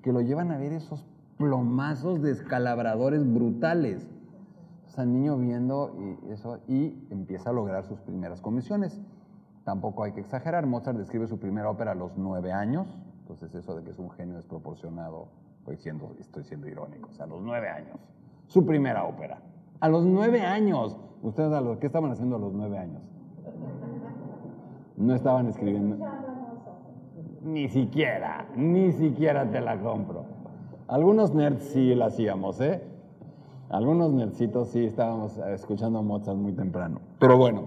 que 0.01 0.13
lo 0.13 0.21
llevan 0.21 0.51
a 0.51 0.57
ver 0.57 0.71
esos 0.71 1.05
plomazos 1.37 2.21
descalabradores 2.21 3.29
brutales. 3.29 4.07
Sea, 4.85 5.03
el 5.03 5.11
niño 5.11 5.37
viendo 5.37 5.93
y 5.99 6.31
eso 6.31 6.59
y 6.69 6.95
empieza 7.09 7.49
a 7.49 7.53
lograr 7.53 7.83
sus 7.83 7.99
primeras 7.99 8.39
comisiones. 8.39 9.01
Tampoco 9.65 10.03
hay 10.03 10.13
que 10.13 10.21
exagerar. 10.21 10.65
Mozart 10.65 10.97
describe 10.97 11.27
su 11.27 11.37
primera 11.37 11.69
ópera 11.69 11.91
a 11.91 11.95
los 11.95 12.13
nueve 12.15 12.53
años. 12.53 12.87
Entonces, 13.19 13.53
eso 13.53 13.75
de 13.75 13.83
que 13.83 13.91
es 13.91 13.99
un 13.99 14.11
genio 14.11 14.35
desproporcionado, 14.35 15.27
estoy 15.57 15.75
siendo, 15.75 16.69
irónico. 16.69 17.09
O 17.09 17.13
sea, 17.13 17.25
a 17.25 17.27
los 17.27 17.41
nueve 17.41 17.67
años. 17.67 17.99
Su 18.47 18.65
primera 18.65 19.03
ópera. 19.03 19.41
A 19.81 19.89
los 19.89 20.05
nueve 20.05 20.41
años. 20.41 20.97
¿Ustedes 21.21 21.51
a 21.51 21.59
los, 21.59 21.79
qué 21.79 21.87
estaban 21.87 22.11
haciendo 22.11 22.37
a 22.37 22.39
los 22.39 22.53
nueve 22.53 22.77
años? 22.77 23.01
No 24.97 25.13
estaban 25.13 25.47
escribiendo. 25.47 25.97
Ni 27.43 27.67
siquiera, 27.69 28.47
ni 28.55 28.91
siquiera 28.91 29.49
te 29.49 29.61
la 29.61 29.79
compro. 29.79 30.25
Algunos 30.87 31.33
nerds 31.33 31.63
sí 31.63 31.93
la 31.95 32.07
hacíamos, 32.07 32.59
¿eh? 32.61 32.81
Algunos 33.69 34.13
nerdcitos 34.13 34.69
sí 34.69 34.85
estábamos 34.85 35.37
escuchando 35.37 36.03
Mozart 36.03 36.37
muy 36.37 36.53
temprano. 36.53 37.01
Pero 37.19 37.37
bueno, 37.37 37.63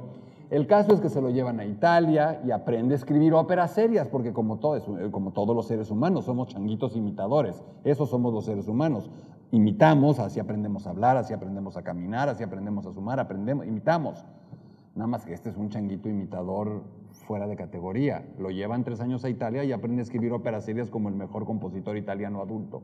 el 0.49 0.67
caso 0.69 0.95
es 0.95 1.01
que 1.01 1.09
se 1.09 1.21
lo 1.21 1.29
llevan 1.31 1.59
a 1.59 1.65
Italia 1.65 2.41
y 2.47 2.53
aprende 2.53 2.95
a 2.95 2.97
escribir 2.97 3.35
óperas 3.35 3.73
serias, 3.73 4.07
porque 4.07 4.33
como, 4.33 4.59
todo, 4.59 4.81
como 5.11 5.33
todos 5.33 5.57
los 5.57 5.67
seres 5.67 5.91
humanos, 5.91 6.25
somos 6.25 6.49
changuitos 6.49 6.95
imitadores. 6.95 7.63
Esos 7.83 8.11
somos 8.11 8.33
los 8.33 8.45
seres 8.45 8.69
humanos. 8.69 9.11
Imitamos, 9.51 10.21
así 10.21 10.39
aprendemos 10.39 10.87
a 10.87 10.91
hablar, 10.91 11.17
así 11.17 11.35
aprendemos 11.35 11.77
a 11.77 11.83
caminar, 11.83 12.29
así 12.29 12.45
aprendemos 12.45 12.87
a 12.87 12.93
sumar, 12.93 13.19
aprendemos, 13.19 13.67
imitamos. 13.67 14.25
Nada 14.95 15.09
más 15.09 15.27
que 15.27 15.35
este 15.35 15.51
es 15.51 15.57
un 15.57 15.69
changuito 15.69 16.09
imitador 16.09 16.85
fuera 17.29 17.47
de 17.47 17.57
categoría. 17.57 18.27
Lo 18.39 18.51
llevan 18.51 18.85
tres 18.85 19.03
años 19.03 19.23
a 19.23 19.29
Italia 19.29 19.63
y 19.63 19.71
aprende 19.71 20.01
a 20.01 20.03
escribir 20.05 20.33
óperas 20.33 20.65
serias 20.65 20.89
como 20.89 21.11
el 21.11 21.15
mejor 21.15 21.45
compositor 21.45 21.99
italiano 21.99 22.41
adulto. 22.41 22.83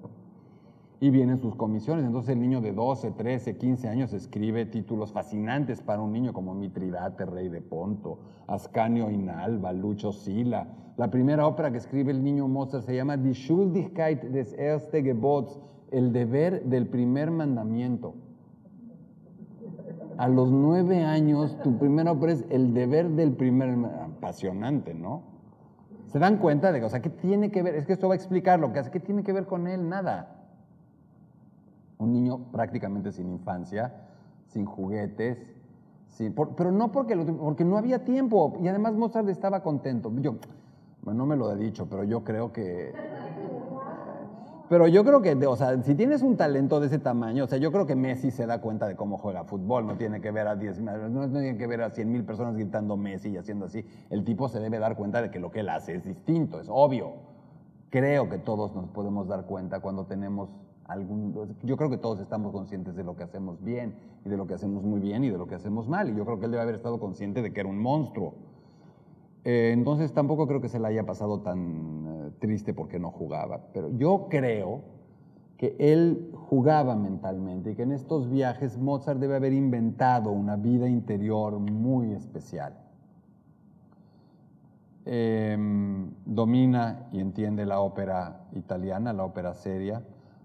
Y 1.00 1.08
vienen 1.08 1.40
sus 1.40 1.56
comisiones. 1.56 2.04
Entonces 2.04 2.34
el 2.34 2.40
niño 2.40 2.60
de 2.60 2.72
12, 2.72 3.12
13, 3.12 3.56
15 3.56 3.88
años 3.88 4.12
escribe 4.12 4.66
títulos 4.66 5.12
fascinantes 5.12 5.80
para 5.80 6.02
un 6.02 6.12
niño 6.12 6.34
como 6.34 6.54
Mitridate, 6.54 7.24
Rey 7.24 7.48
de 7.48 7.62
Ponto, 7.62 8.18
Ascanio 8.46 9.10
Inalba, 9.10 9.72
Lucho 9.72 10.12
Sila. 10.12 10.68
La 10.98 11.10
primera 11.10 11.46
ópera 11.46 11.72
que 11.72 11.78
escribe 11.78 12.12
el 12.12 12.22
niño 12.22 12.46
Mozart 12.46 12.84
se 12.84 12.94
llama 12.94 13.16
Die 13.16 13.32
Schuldigkeit 13.32 14.24
des 14.24 14.52
ersten 14.58 15.06
Gebots, 15.06 15.58
el 15.90 16.12
deber 16.12 16.64
del 16.64 16.86
primer 16.86 17.30
mandamiento 17.30 18.14
a 20.18 20.28
los 20.28 20.50
nueve 20.50 21.04
años, 21.04 21.56
tu 21.62 21.78
primera 21.78 22.12
ópera 22.12 22.32
es 22.32 22.44
el 22.50 22.74
deber 22.74 23.10
del 23.10 23.32
primer, 23.32 23.76
apasionante, 24.02 24.94
¿no? 24.94 25.22
¿Se 26.06 26.18
dan 26.18 26.38
cuenta 26.38 26.70
de 26.70 26.80
que, 26.80 26.86
o 26.86 26.88
sea, 26.88 27.02
qué 27.02 27.10
tiene 27.10 27.50
que 27.50 27.62
ver? 27.62 27.74
Es 27.74 27.86
que 27.86 27.92
esto 27.92 28.08
va 28.08 28.14
a 28.14 28.16
explicar 28.16 28.60
lo 28.60 28.72
que 28.72 28.78
hace, 28.78 28.90
¿qué 28.90 29.00
tiene 29.00 29.22
que 29.22 29.32
ver 29.32 29.46
con 29.46 29.66
él? 29.66 29.88
Nada. 29.88 30.46
Un 31.98 32.12
niño 32.12 32.38
prácticamente 32.52 33.10
sin 33.12 33.30
infancia, 33.30 33.94
sin 34.46 34.64
juguetes, 34.64 35.38
sin, 36.08 36.32
pero 36.32 36.70
no 36.70 36.92
porque, 36.92 37.16
porque 37.16 37.64
no 37.64 37.76
había 37.76 38.04
tiempo, 38.04 38.56
y 38.62 38.68
además 38.68 38.94
Mozart 38.94 39.28
estaba 39.28 39.62
contento. 39.62 40.12
Yo, 40.20 40.36
bueno, 41.02 41.18
no 41.18 41.26
me 41.26 41.36
lo 41.36 41.50
he 41.52 41.56
dicho, 41.56 41.86
pero 41.88 42.04
yo 42.04 42.22
creo 42.22 42.52
que 42.52 42.92
pero 44.68 44.88
yo 44.88 45.04
creo 45.04 45.20
que, 45.20 45.34
o 45.46 45.56
sea, 45.56 45.80
si 45.82 45.94
tienes 45.94 46.22
un 46.22 46.36
talento 46.36 46.80
de 46.80 46.86
ese 46.86 46.98
tamaño, 46.98 47.44
o 47.44 47.46
sea, 47.46 47.58
yo 47.58 47.70
creo 47.70 47.86
que 47.86 47.94
Messi 47.94 48.30
se 48.30 48.46
da 48.46 48.60
cuenta 48.60 48.86
de 48.86 48.96
cómo 48.96 49.18
juega 49.18 49.44
fútbol, 49.44 49.86
no 49.86 49.96
tiene 49.96 50.20
que 50.20 50.30
ver 50.30 50.48
a 50.48 50.56
10, 50.56 50.80
no 50.80 51.30
tiene 51.30 51.56
que 51.56 51.66
ver 51.66 51.82
a 51.82 51.90
100 51.90 52.10
mil 52.10 52.24
personas 52.24 52.54
gritando 52.54 52.96
Messi 52.96 53.30
y 53.30 53.36
haciendo 53.36 53.66
así. 53.66 53.84
El 54.08 54.24
tipo 54.24 54.48
se 54.48 54.60
debe 54.60 54.78
dar 54.78 54.96
cuenta 54.96 55.20
de 55.20 55.30
que 55.30 55.38
lo 55.38 55.50
que 55.50 55.60
él 55.60 55.68
hace 55.68 55.94
es 55.94 56.04
distinto, 56.04 56.60
es 56.60 56.68
obvio. 56.70 57.12
Creo 57.90 58.28
que 58.28 58.38
todos 58.38 58.74
nos 58.74 58.88
podemos 58.88 59.28
dar 59.28 59.44
cuenta 59.44 59.80
cuando 59.80 60.06
tenemos 60.06 60.50
algún... 60.86 61.34
Yo 61.62 61.76
creo 61.76 61.90
que 61.90 61.98
todos 61.98 62.20
estamos 62.20 62.52
conscientes 62.52 62.96
de 62.96 63.04
lo 63.04 63.16
que 63.16 63.22
hacemos 63.22 63.62
bien 63.62 63.94
y 64.24 64.28
de 64.28 64.36
lo 64.36 64.46
que 64.46 64.54
hacemos 64.54 64.82
muy 64.82 65.00
bien 65.00 65.24
y 65.24 65.30
de 65.30 65.38
lo 65.38 65.46
que 65.46 65.54
hacemos 65.54 65.88
mal. 65.88 66.08
Y 66.10 66.16
yo 66.16 66.24
creo 66.24 66.38
que 66.38 66.46
él 66.46 66.50
debe 66.50 66.62
haber 66.62 66.74
estado 66.74 66.98
consciente 66.98 67.42
de 67.42 67.52
que 67.52 67.60
era 67.60 67.68
un 67.68 67.78
monstruo. 67.78 68.34
Eh, 69.44 69.72
entonces 69.74 70.12
tampoco 70.12 70.46
creo 70.46 70.60
que 70.60 70.68
se 70.68 70.80
le 70.80 70.88
haya 70.88 71.04
pasado 71.04 71.40
tan 71.40 72.13
triste 72.32 72.74
porque 72.74 72.98
no 72.98 73.10
jugaba. 73.10 73.68
Pero 73.72 73.90
yo 73.90 74.28
creo 74.28 74.82
que 75.56 75.76
él 75.78 76.30
jugaba 76.34 76.96
mentalmente 76.96 77.70
y 77.70 77.74
que 77.74 77.82
en 77.82 77.92
estos 77.92 78.28
viajes 78.28 78.76
Mozart 78.78 79.20
debe 79.20 79.36
haber 79.36 79.52
inventado 79.52 80.30
una 80.30 80.56
vida 80.56 80.88
interior 80.88 81.58
muy 81.58 82.12
especial. 82.12 82.74
Em, 85.06 86.10
domina 86.24 87.08
y 87.12 87.20
entiende 87.20 87.66
la 87.66 87.80
ópera 87.80 88.46
italiana, 88.54 89.12
la 89.12 89.24
ópera 89.24 89.52
seria 89.54 90.02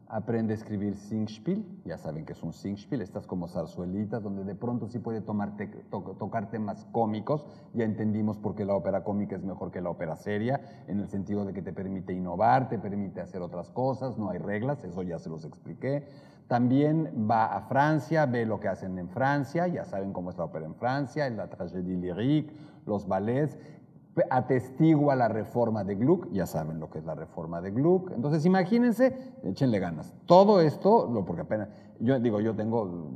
aprende 0.09 0.53
a 0.53 0.55
escribir 0.55 0.97
singspiel, 0.97 1.63
ya 1.85 1.97
saben 1.97 2.25
que 2.25 2.33
es 2.33 2.41
un 2.41 2.51
singspiel, 2.51 3.01
estas 3.01 3.27
como 3.27 3.47
zarzuelitas, 3.47 4.23
donde 4.23 4.43
de 4.43 4.55
pronto 4.55 4.87
sí 4.87 4.97
puede 4.97 5.21
tomarte, 5.21 5.67
tocar 5.67 6.49
temas 6.49 6.85
cómicos, 6.91 7.45
ya 7.75 7.85
entendimos 7.85 8.39
por 8.39 8.55
qué 8.55 8.65
la 8.65 8.73
ópera 8.73 9.03
cómica 9.03 9.35
es 9.35 9.43
mejor 9.43 9.71
que 9.71 9.81
la 9.81 9.91
ópera 9.91 10.15
seria, 10.15 10.59
en 10.87 10.99
el 10.99 11.07
sentido 11.07 11.45
de 11.45 11.53
que 11.53 11.61
te 11.61 11.73
permite 11.73 12.11
innovar, 12.11 12.69
te 12.69 12.79
permite 12.79 13.21
hacer 13.21 13.43
otras 13.43 13.69
cosas, 13.69 14.17
no 14.17 14.31
hay 14.31 14.39
reglas, 14.39 14.83
eso 14.83 15.03
ya 15.03 15.19
se 15.19 15.29
los 15.29 15.45
expliqué. 15.45 16.07
También 16.47 17.27
va 17.29 17.55
a 17.55 17.61
Francia, 17.61 18.25
ve 18.25 18.47
lo 18.47 18.59
que 18.59 18.67
hacen 18.67 18.97
en 18.97 19.09
Francia, 19.09 19.67
ya 19.67 19.85
saben 19.85 20.11
cómo 20.11 20.31
es 20.31 20.37
la 20.39 20.45
ópera 20.45 20.65
en 20.65 20.73
Francia, 20.73 21.29
la 21.29 21.47
tragédie 21.47 21.95
lyrique, 21.95 22.51
los 22.87 23.07
ballets, 23.07 23.55
atestigua 24.29 25.15
la 25.15 25.27
reforma 25.27 25.83
de 25.83 25.95
Gluck, 25.95 26.31
ya 26.31 26.45
saben 26.45 26.79
lo 26.79 26.89
que 26.89 26.99
es 26.99 27.05
la 27.05 27.15
reforma 27.15 27.61
de 27.61 27.71
Gluck, 27.71 28.11
entonces 28.11 28.45
imagínense, 28.45 29.15
échenle 29.43 29.79
ganas. 29.79 30.13
Todo 30.25 30.61
esto, 30.61 31.23
porque 31.25 31.41
apenas, 31.41 31.69
yo 31.99 32.19
digo, 32.19 32.39
yo 32.39 32.55
tengo, 32.55 33.11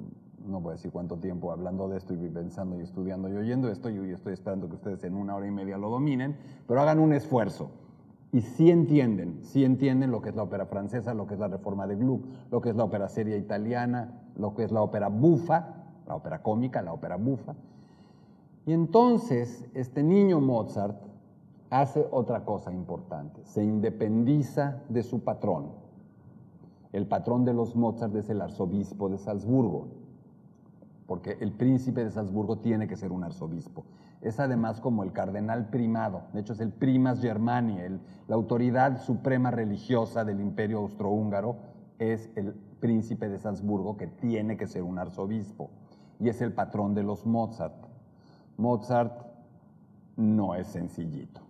no 0.46 0.62
voy 0.62 0.72
a 0.72 0.74
decir 0.74 0.92
cuánto 0.92 1.18
tiempo 1.18 1.52
hablando 1.52 1.88
de 1.88 1.98
esto 1.98 2.14
y 2.14 2.30
pensando 2.30 2.78
y 2.78 2.82
estoy 2.82 3.10
y 3.10 3.12
oyendo 3.14 3.70
esto 3.70 3.90
y 3.90 4.12
estoy 4.12 4.34
esperando 4.34 4.68
que 4.68 4.76
ustedes 4.76 5.04
en 5.04 5.16
una 5.16 5.36
hora 5.36 5.48
y 5.48 5.52
media 5.52 5.78
lo 5.78 5.90
dominen, 5.90 6.38
pero 6.68 6.82
hagan 6.82 7.00
un 7.00 7.14
esfuerzo. 7.14 7.72
Y 8.32 8.42
sí 8.42 8.72
entienden, 8.72 9.40
sí 9.44 9.64
entienden 9.64 10.10
lo 10.10 10.22
que 10.22 10.30
es 10.30 10.36
la 10.36 10.44
ópera 10.44 10.66
francesa, 10.66 11.14
lo 11.14 11.28
que 11.28 11.36
es 11.36 11.40
la 11.40 11.50
reforma 11.50 11.86
de 11.86 11.96
Gluck, 11.96 12.26
lo 12.50 12.62
que 12.62 12.70
es 12.70 12.76
la 12.76 12.84
ópera 12.84 13.08
seria 13.08 13.38
italiana, 13.38 14.24
lo 14.36 14.56
que 14.56 14.64
es 14.64 14.72
la 14.72 14.82
ópera 14.82 15.08
bufa, 15.10 15.84
la 16.08 16.16
ópera 16.16 16.42
cómica, 16.42 16.82
la 16.82 16.94
ópera 16.94 17.16
bufa, 17.16 17.54
y 18.66 18.74
entonces 18.74 19.66
este 19.74 20.04
niño 20.04 20.40
Mozart 20.40 21.02
hace 21.70 22.08
otra 22.12 22.46
cosa 22.46 22.72
importante, 22.72 23.44
se 23.46 23.64
independiza 23.64 24.84
de 24.90 25.04
su 25.04 25.24
patrón. 25.24 25.72
El 26.92 27.08
patrón 27.08 27.46
de 27.46 27.54
los 27.54 27.76
Mozart 27.76 28.16
es 28.16 28.30
el 28.30 28.42
arzobispo 28.42 29.10
de 29.10 29.18
Salzburgo, 29.18 29.88
porque 31.08 31.38
el 31.42 31.52
príncipe 31.52 32.04
de 32.04 32.12
Salzburgo 32.12 32.60
tiene 32.60 32.88
que 32.88 32.96
ser 32.96 33.12
un 33.12 33.24
arzobispo. 33.24 33.86
Es 34.22 34.40
además 34.40 34.80
como 34.80 35.04
el 35.04 35.12
cardenal 35.12 35.70
primado, 35.70 36.22
de 36.32 36.42
hecho 36.42 36.54
es 36.54 36.60
el 36.60 36.72
primas 36.72 37.20
germani, 37.20 37.80
la 38.28 38.36
autoridad 38.36 39.02
suprema 39.02 39.52
religiosa 39.52 40.24
del 40.24 40.40
imperio 40.40 40.78
austrohúngaro 40.78 41.58
es 41.98 42.30
el 42.36 42.54
príncipe 42.80 43.28
de 43.30 43.40
Salzburgo 43.40 43.98
que 43.98 44.08
tiene 44.08 44.58
que 44.58 44.68
ser 44.68 44.84
un 44.84 45.00
arzobispo 45.00 45.72
y 46.20 46.30
es 46.30 46.42
el 46.42 46.54
patrón 46.54 46.94
de 46.94 47.04
los 47.04 47.26
Mozart. 47.26 47.93
Mozart 48.58 49.26
no 50.16 50.56
es 50.56 50.68
sencillito. 50.68 51.42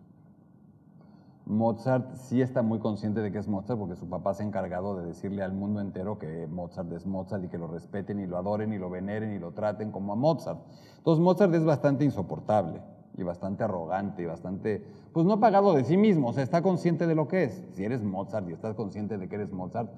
Mozart 1.45 2.15
sí 2.15 2.41
está 2.41 2.61
muy 2.61 2.79
consciente 2.79 3.19
de 3.19 3.29
que 3.29 3.37
es 3.37 3.49
Mozart 3.49 3.77
porque 3.77 3.97
su 3.97 4.07
papá 4.07 4.33
se 4.33 4.43
ha 4.43 4.45
encargado 4.45 4.95
de 4.95 5.05
decirle 5.05 5.43
al 5.43 5.51
mundo 5.51 5.81
entero 5.81 6.17
que 6.17 6.47
Mozart 6.47 6.89
es 6.93 7.05
Mozart 7.05 7.43
y 7.43 7.49
que 7.49 7.57
lo 7.57 7.67
respeten 7.67 8.21
y 8.21 8.27
lo 8.27 8.37
adoren 8.37 8.71
y 8.71 8.77
lo 8.77 8.89
veneren 8.89 9.33
y 9.33 9.39
lo 9.39 9.51
traten 9.51 9.91
como 9.91 10.13
a 10.13 10.15
Mozart. 10.15 10.61
Entonces 10.97 11.21
Mozart 11.21 11.53
es 11.53 11.65
bastante 11.65 12.05
insoportable 12.05 12.81
y 13.17 13.23
bastante 13.23 13.65
arrogante 13.65 14.21
y 14.23 14.25
bastante, 14.25 14.81
pues 15.11 15.25
no 15.25 15.41
pagado 15.41 15.73
de 15.73 15.83
sí 15.83 15.97
mismo, 15.97 16.29
o 16.29 16.33
sea, 16.33 16.43
está 16.43 16.61
consciente 16.61 17.05
de 17.05 17.15
lo 17.15 17.27
que 17.27 17.43
es. 17.43 17.61
Si 17.73 17.83
eres 17.83 18.01
Mozart 18.01 18.47
y 18.47 18.53
estás 18.53 18.75
consciente 18.75 19.17
de 19.17 19.27
que 19.27 19.35
eres 19.35 19.51
Mozart, 19.51 19.91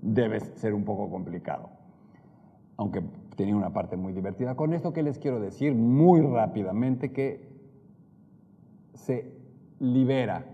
debes 0.00 0.52
ser 0.56 0.72
un 0.72 0.84
poco 0.84 1.10
complicado 1.10 1.81
aunque 2.82 3.02
tenía 3.36 3.56
una 3.56 3.72
parte 3.72 3.96
muy 3.96 4.12
divertida. 4.12 4.56
Con 4.56 4.74
esto 4.74 4.92
que 4.92 5.02
les 5.02 5.18
quiero 5.18 5.40
decir 5.40 5.74
muy 5.74 6.20
rápidamente 6.20 7.12
que 7.12 7.48
se 8.94 9.32
libera, 9.78 10.44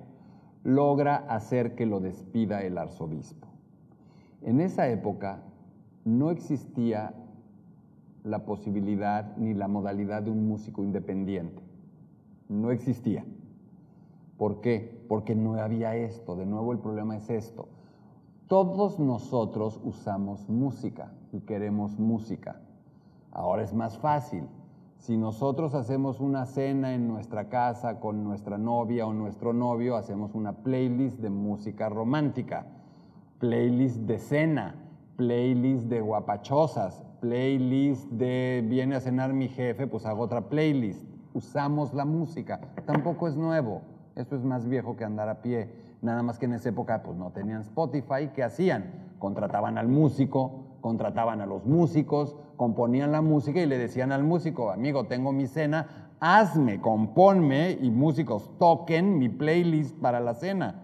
logra 0.63 1.17
hacer 1.17 1.75
que 1.75 1.87
lo 1.87 2.01
despida 2.01 2.63
el 2.63 2.79
arzobispo. 2.79 3.49
En 4.43 4.61
esa 4.61 4.89
época 4.89 5.43
no 6.05 6.31
existía 6.31 7.15
la 8.25 8.45
posibilidad 8.45 9.37
ni 9.37 9.55
la 9.55 9.69
modalidad 9.69 10.23
de 10.23 10.31
un 10.31 10.47
músico 10.47 10.83
independiente. 10.85 11.63
No 12.49 12.71
existía. 12.71 13.25
¿Por 14.37 14.61
qué? 14.61 15.03
Porque 15.09 15.35
no 15.35 15.55
había 15.55 15.97
esto. 15.97 16.37
De 16.37 16.47
nuevo 16.47 16.73
el 16.73 16.79
problema 16.79 17.17
es 17.17 17.29
esto. 17.31 17.69
Todos 18.47 18.99
nosotros 18.99 19.81
usamos 19.83 20.49
música 20.49 21.13
y 21.33 21.41
queremos 21.41 21.99
música. 21.99 22.61
Ahora 23.33 23.63
es 23.63 23.75
más 23.75 23.99
fácil. 23.99 24.45
Si 24.99 25.17
nosotros 25.17 25.75
hacemos 25.75 26.21
una 26.21 26.45
cena 26.45 26.95
en 26.95 27.07
nuestra 27.07 27.49
casa 27.49 28.01
con 28.01 28.25
nuestra 28.25 28.59
novia 28.59 29.07
o 29.07 29.15
nuestro 29.15 29.53
novio, 29.53 29.97
hacemos 29.97 30.35
una 30.35 30.53
playlist 30.53 31.19
de 31.21 31.31
música 31.31 31.89
romántica, 31.89 32.67
playlist 33.39 33.99
de 33.99 34.19
cena, 34.19 34.75
playlist 35.17 35.85
de 35.85 36.01
guapachosas, 36.01 37.05
playlist 37.21 38.11
de 38.11 38.65
viene 38.69 38.97
a 38.97 39.01
cenar 39.01 39.33
mi 39.33 39.49
jefe, 39.49 39.87
pues 39.87 40.05
hago 40.05 40.23
otra 40.23 40.49
playlist. 40.49 41.05
Usamos 41.33 41.95
la 41.95 42.05
música. 42.05 42.61
Tampoco 42.85 43.29
es 43.29 43.37
nuevo. 43.37 43.83
Esto 44.17 44.35
es 44.35 44.43
más 44.43 44.67
viejo 44.69 44.97
que 44.97 45.05
andar 45.05 45.29
a 45.29 45.43
pie. 45.43 45.71
Nada 46.03 46.23
más 46.23 46.39
que 46.39 46.47
en 46.47 46.55
esa 46.55 46.71
época 46.71 47.03
pues 47.03 47.17
no 47.17 47.31
tenían 47.31 47.61
Spotify. 47.61 48.31
¿Qué 48.35 48.43
hacían? 48.43 49.15
Contrataban 49.19 49.79
al 49.79 49.89
músico, 49.89 50.68
contrataban 50.81 51.41
a 51.41 51.47
los 51.47 51.67
músicos, 51.67 52.37
componían 52.57 53.13
la 53.13 53.23
música 53.23 53.61
y 53.61 53.67
le 53.67 53.79
decían 53.79 54.13
al 54.13 54.25
músico, 54.25 54.71
amigo, 54.71 55.05
tengo 55.05 55.33
mi 55.33 55.47
cena, 55.47 56.11
hazme, 56.21 56.81
componme 56.81 57.79
y 57.81 57.91
músicos 57.91 58.51
toquen 58.59 59.19
mi 59.19 59.29
playlist 59.29 59.97
para 59.99 60.21
la 60.21 60.35
cena, 60.35 60.83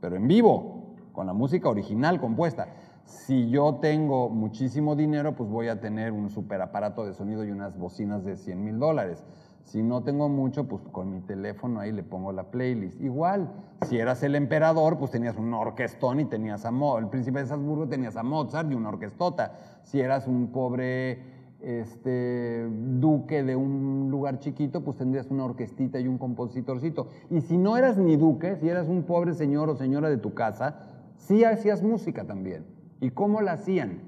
pero 0.00 0.16
en 0.16 0.28
vivo. 0.28 0.80
con 1.12 1.26
la 1.26 1.34
música 1.34 1.68
original 1.68 2.18
compuesta. 2.18 2.68
Si 3.04 3.50
yo 3.50 3.74
tengo 3.82 4.30
muchísimo 4.30 4.96
dinero, 4.96 5.36
pues 5.36 5.50
voy 5.50 5.68
a 5.68 5.78
tener 5.78 6.10
un 6.12 6.30
superaparato 6.30 7.04
de 7.04 7.12
sonido 7.12 7.44
y 7.44 7.50
unas 7.50 7.76
bocinas 7.76 8.24
de 8.24 8.38
100 8.38 8.64
mil 8.64 8.78
dólares. 8.78 9.22
Si 9.64 9.82
no 9.82 10.02
tengo 10.02 10.28
mucho, 10.28 10.68
pues 10.68 10.82
con 10.90 11.10
mi 11.10 11.20
teléfono 11.20 11.80
ahí 11.80 11.92
le 11.92 12.02
pongo 12.02 12.32
la 12.32 12.50
playlist. 12.50 13.00
Igual, 13.00 13.50
si 13.88 13.98
eras 13.98 14.22
el 14.22 14.34
emperador, 14.34 14.98
pues 14.98 15.10
tenías 15.10 15.36
un 15.36 15.54
orquestón 15.54 16.20
y 16.20 16.24
tenías 16.24 16.64
a 16.64 16.70
Mo 16.70 16.98
el 16.98 17.08
príncipe 17.08 17.38
de 17.38 17.46
Salzburgo 17.46 17.88
tenías 17.88 18.16
a 18.16 18.22
Mozart 18.22 18.70
y 18.70 18.74
una 18.74 18.90
orquestota. 18.90 19.52
Si 19.84 20.00
eras 20.00 20.26
un 20.26 20.48
pobre 20.48 21.22
este, 21.60 22.68
duque 22.68 23.44
de 23.44 23.56
un 23.56 24.08
lugar 24.10 24.40
chiquito, 24.40 24.82
pues 24.82 24.96
tendrías 24.96 25.30
una 25.30 25.44
orquestita 25.44 26.00
y 26.00 26.08
un 26.08 26.18
compositorcito. 26.18 27.08
Y 27.30 27.40
si 27.40 27.56
no 27.56 27.76
eras 27.76 27.96
ni 27.98 28.16
duque, 28.16 28.56
si 28.56 28.68
eras 28.68 28.88
un 28.88 29.04
pobre 29.04 29.32
señor 29.34 29.70
o 29.70 29.76
señora 29.76 30.10
de 30.10 30.18
tu 30.18 30.34
casa, 30.34 30.80
sí 31.16 31.44
hacías 31.44 31.82
música 31.82 32.24
también. 32.24 32.66
¿Y 33.00 33.10
cómo 33.10 33.40
la 33.40 33.52
hacían? 33.52 34.00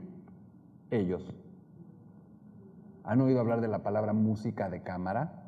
Ellos. 0.91 1.35
¿Han 3.05 3.21
oído 3.21 3.41
hablar 3.41 3.61
de 3.61 3.69
la 3.69 3.83
palabra 3.83 4.13
música 4.13 4.69
de 4.69 4.83
cámara? 4.83 5.44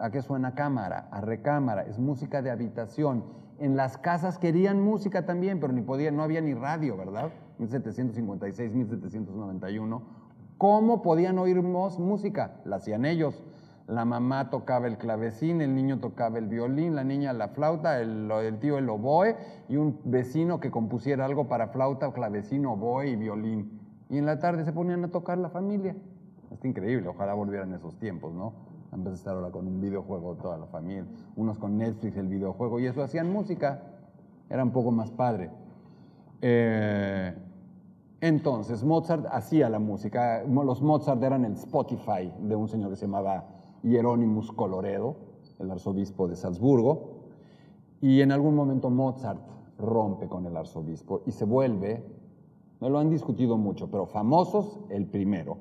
¿A 0.00 0.10
qué 0.10 0.22
suena 0.22 0.54
cámara? 0.54 1.08
A 1.10 1.20
recámara, 1.20 1.82
es 1.82 1.98
música 1.98 2.40
de 2.40 2.50
habitación. 2.50 3.22
En 3.58 3.76
las 3.76 3.98
casas 3.98 4.38
querían 4.38 4.80
música 4.80 5.26
también, 5.26 5.60
pero 5.60 5.74
ni 5.74 5.82
podían, 5.82 6.16
no 6.16 6.22
había 6.22 6.40
ni 6.40 6.54
radio, 6.54 6.96
¿verdad? 6.96 7.30
1756, 7.58 8.72
1791. 8.72 10.02
¿Cómo 10.56 11.02
podían 11.02 11.38
oír 11.38 11.60
música? 11.60 12.62
La 12.64 12.76
hacían 12.76 13.04
ellos. 13.04 13.42
La 13.86 14.06
mamá 14.06 14.48
tocaba 14.48 14.86
el 14.86 14.96
clavecín, 14.96 15.60
el 15.60 15.74
niño 15.74 15.98
tocaba 15.98 16.38
el 16.38 16.46
violín, 16.46 16.94
la 16.94 17.04
niña 17.04 17.34
la 17.34 17.48
flauta, 17.48 18.00
el, 18.00 18.30
el 18.30 18.58
tío 18.58 18.78
el 18.78 18.88
oboe 18.88 19.36
y 19.68 19.76
un 19.76 20.00
vecino 20.04 20.60
que 20.60 20.70
compusiera 20.70 21.26
algo 21.26 21.46
para 21.46 21.68
flauta, 21.68 22.10
clavecín, 22.10 22.64
oboe 22.64 23.08
y 23.08 23.16
violín. 23.16 23.78
Y 24.08 24.16
en 24.16 24.24
la 24.24 24.38
tarde 24.38 24.64
se 24.64 24.72
ponían 24.72 25.04
a 25.04 25.08
tocar 25.08 25.36
la 25.36 25.50
familia. 25.50 25.94
Es 26.50 26.64
increíble, 26.64 27.06
ojalá 27.08 27.34
volvieran 27.34 27.74
esos 27.74 27.98
tiempos, 27.98 28.32
¿no? 28.32 28.69
En 28.92 29.04
vez 29.04 29.12
de 29.12 29.16
estar 29.16 29.34
ahora 29.34 29.50
con 29.50 29.66
un 29.66 29.80
videojuego 29.80 30.34
toda 30.36 30.58
la 30.58 30.66
familia, 30.66 31.06
unos 31.36 31.58
con 31.58 31.76
Netflix, 31.76 32.16
el 32.16 32.28
videojuego, 32.28 32.80
y 32.80 32.86
eso 32.86 33.02
hacían 33.02 33.32
música, 33.32 33.82
era 34.48 34.64
un 34.64 34.70
poco 34.70 34.90
más 34.90 35.10
padre. 35.10 35.50
Eh, 36.42 37.34
entonces, 38.20 38.84
Mozart 38.84 39.26
hacía 39.30 39.68
la 39.68 39.78
música, 39.78 40.42
los 40.44 40.82
Mozart 40.82 41.22
eran 41.22 41.44
el 41.44 41.52
Spotify 41.52 42.32
de 42.40 42.56
un 42.56 42.68
señor 42.68 42.90
que 42.90 42.96
se 42.96 43.06
llamaba 43.06 43.44
Hieronymus 43.82 44.52
Coloredo, 44.52 45.16
el 45.58 45.70
arzobispo 45.70 46.28
de 46.28 46.36
Salzburgo, 46.36 47.20
y 48.00 48.20
en 48.20 48.32
algún 48.32 48.54
momento 48.54 48.90
Mozart 48.90 49.40
rompe 49.78 50.28
con 50.28 50.46
el 50.46 50.56
arzobispo 50.56 51.22
y 51.26 51.32
se 51.32 51.44
vuelve, 51.44 52.04
me 52.80 52.90
lo 52.90 52.98
han 52.98 53.10
discutido 53.10 53.56
mucho, 53.56 53.90
pero 53.90 54.06
famosos, 54.06 54.80
el 54.90 55.06
primero, 55.06 55.58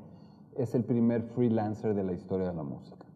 es 0.55 0.75
el 0.75 0.83
primer 0.83 1.23
freelancer 1.23 1.93
de 1.93 2.03
la 2.03 2.13
historia 2.13 2.47
de 2.47 2.53
la 2.53 2.63
música. 2.63 3.08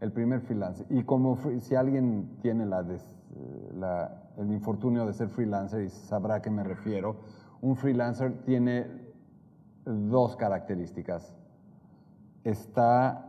El 0.00 0.12
primer 0.12 0.40
freelancer. 0.40 0.86
Y 0.90 1.02
como 1.04 1.38
si 1.60 1.74
alguien 1.74 2.38
tiene 2.40 2.64
el 2.64 4.52
infortunio 4.52 5.06
de 5.06 5.12
ser 5.12 5.28
freelancer 5.28 5.82
y 5.82 5.90
sabrá 5.90 6.36
a 6.36 6.42
qué 6.42 6.50
me 6.50 6.64
refiero, 6.64 7.16
un 7.60 7.76
freelancer 7.76 8.42
tiene 8.44 8.86
dos 9.84 10.36
características. 10.36 11.36
Está 12.44 13.26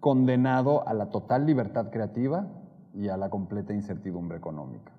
condenado 0.00 0.86
a 0.86 0.92
la 0.92 1.08
total 1.08 1.46
libertad 1.46 1.90
creativa 1.90 2.46
y 2.94 3.08
a 3.08 3.16
la 3.16 3.30
completa 3.30 3.72
incertidumbre 3.72 4.36
económica. 4.36 4.92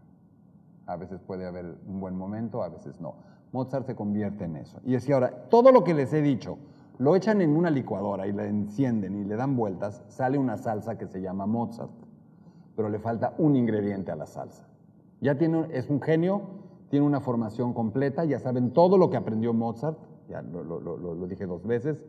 A 0.88 0.96
veces 0.96 1.22
puede 1.22 1.46
haber 1.46 1.78
un 1.88 2.00
buen 2.00 2.18
momento, 2.18 2.64
a 2.64 2.70
veces 2.70 3.00
no. 3.00 3.16
Mozart 3.52 3.86
se 3.86 3.96
convierte 3.96 4.46
en 4.46 4.56
eso. 4.56 4.80
Y 4.84 4.94
decía 4.94 5.16
ahora, 5.16 5.48
todo 5.50 5.72
lo 5.72 5.84
que 5.84 5.94
les 5.94 6.12
he 6.14 6.22
dicho, 6.22 6.58
lo 6.98 7.16
echan 7.16 7.42
en 7.42 7.56
una 7.56 7.70
licuadora 7.70 8.28
y 8.28 8.32
la 8.32 8.46
encienden 8.46 9.16
y 9.16 9.26
le 9.26 9.36
dan 9.36 9.56
vueltas, 9.56 10.04
sale 10.08 10.38
una 10.38 10.58
salsa 10.58 10.98
que 10.98 11.08
se 11.08 11.22
llama 11.22 11.46
Mozart, 11.46 11.92
pero 12.76 12.90
le 12.90 13.00
falta 13.00 13.34
un 13.38 13.56
ingrediente 13.56 14.12
a 14.12 14.16
la 14.16 14.26
salsa. 14.26 14.68
Ya 15.22 15.38
tiene, 15.38 15.68
es 15.72 15.90
un 15.90 16.02
genio, 16.02 16.42
tiene 16.90 17.06
una 17.06 17.20
formación 17.20 17.74
completa, 17.74 18.26
ya 18.26 18.40
saben 18.40 18.72
todo 18.72 18.98
lo 18.98 19.10
que 19.10 19.18
aprendió 19.18 19.54
Mozart, 19.54 19.98
ya 20.30 20.42
lo, 20.42 20.64
lo 20.64 21.28
dije 21.28 21.46
dos 21.46 21.66
veces, 21.66 22.06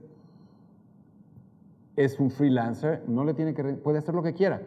es 1.97 2.21
un 2.21 2.31
freelancer, 2.31 3.03
no 3.09 3.25
le 3.25 3.35
tiene 3.35 3.55
que, 3.55 3.65
puede 3.75 3.99
hacer 3.99 4.15
lo 4.15 4.23
que 4.23 4.35
quiera, 4.35 4.63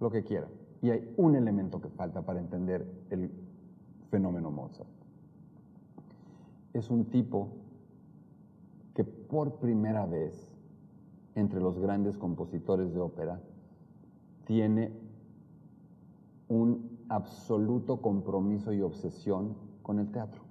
lo 0.00 0.10
que 0.10 0.22
quiera. 0.22 0.46
Y 0.80 0.90
hay 0.90 1.12
un 1.16 1.34
elemento 1.34 1.80
que 1.80 1.88
falta 1.88 2.22
para 2.22 2.38
entender 2.38 2.86
el 3.10 3.30
fenómeno 4.10 4.50
Mozart. 4.50 4.88
Es 6.72 6.90
un 6.90 7.06
tipo 7.06 7.48
por 9.28 9.56
primera 9.56 10.06
vez 10.06 10.56
entre 11.34 11.60
los 11.60 11.78
grandes 11.78 12.16
compositores 12.16 12.92
de 12.92 13.00
ópera 13.00 13.40
tiene 14.46 14.92
un 16.48 16.98
absoluto 17.08 18.00
compromiso 18.00 18.72
y 18.72 18.82
obsesión 18.82 19.54
con 19.82 19.98
el 19.98 20.10
teatro. 20.10 20.42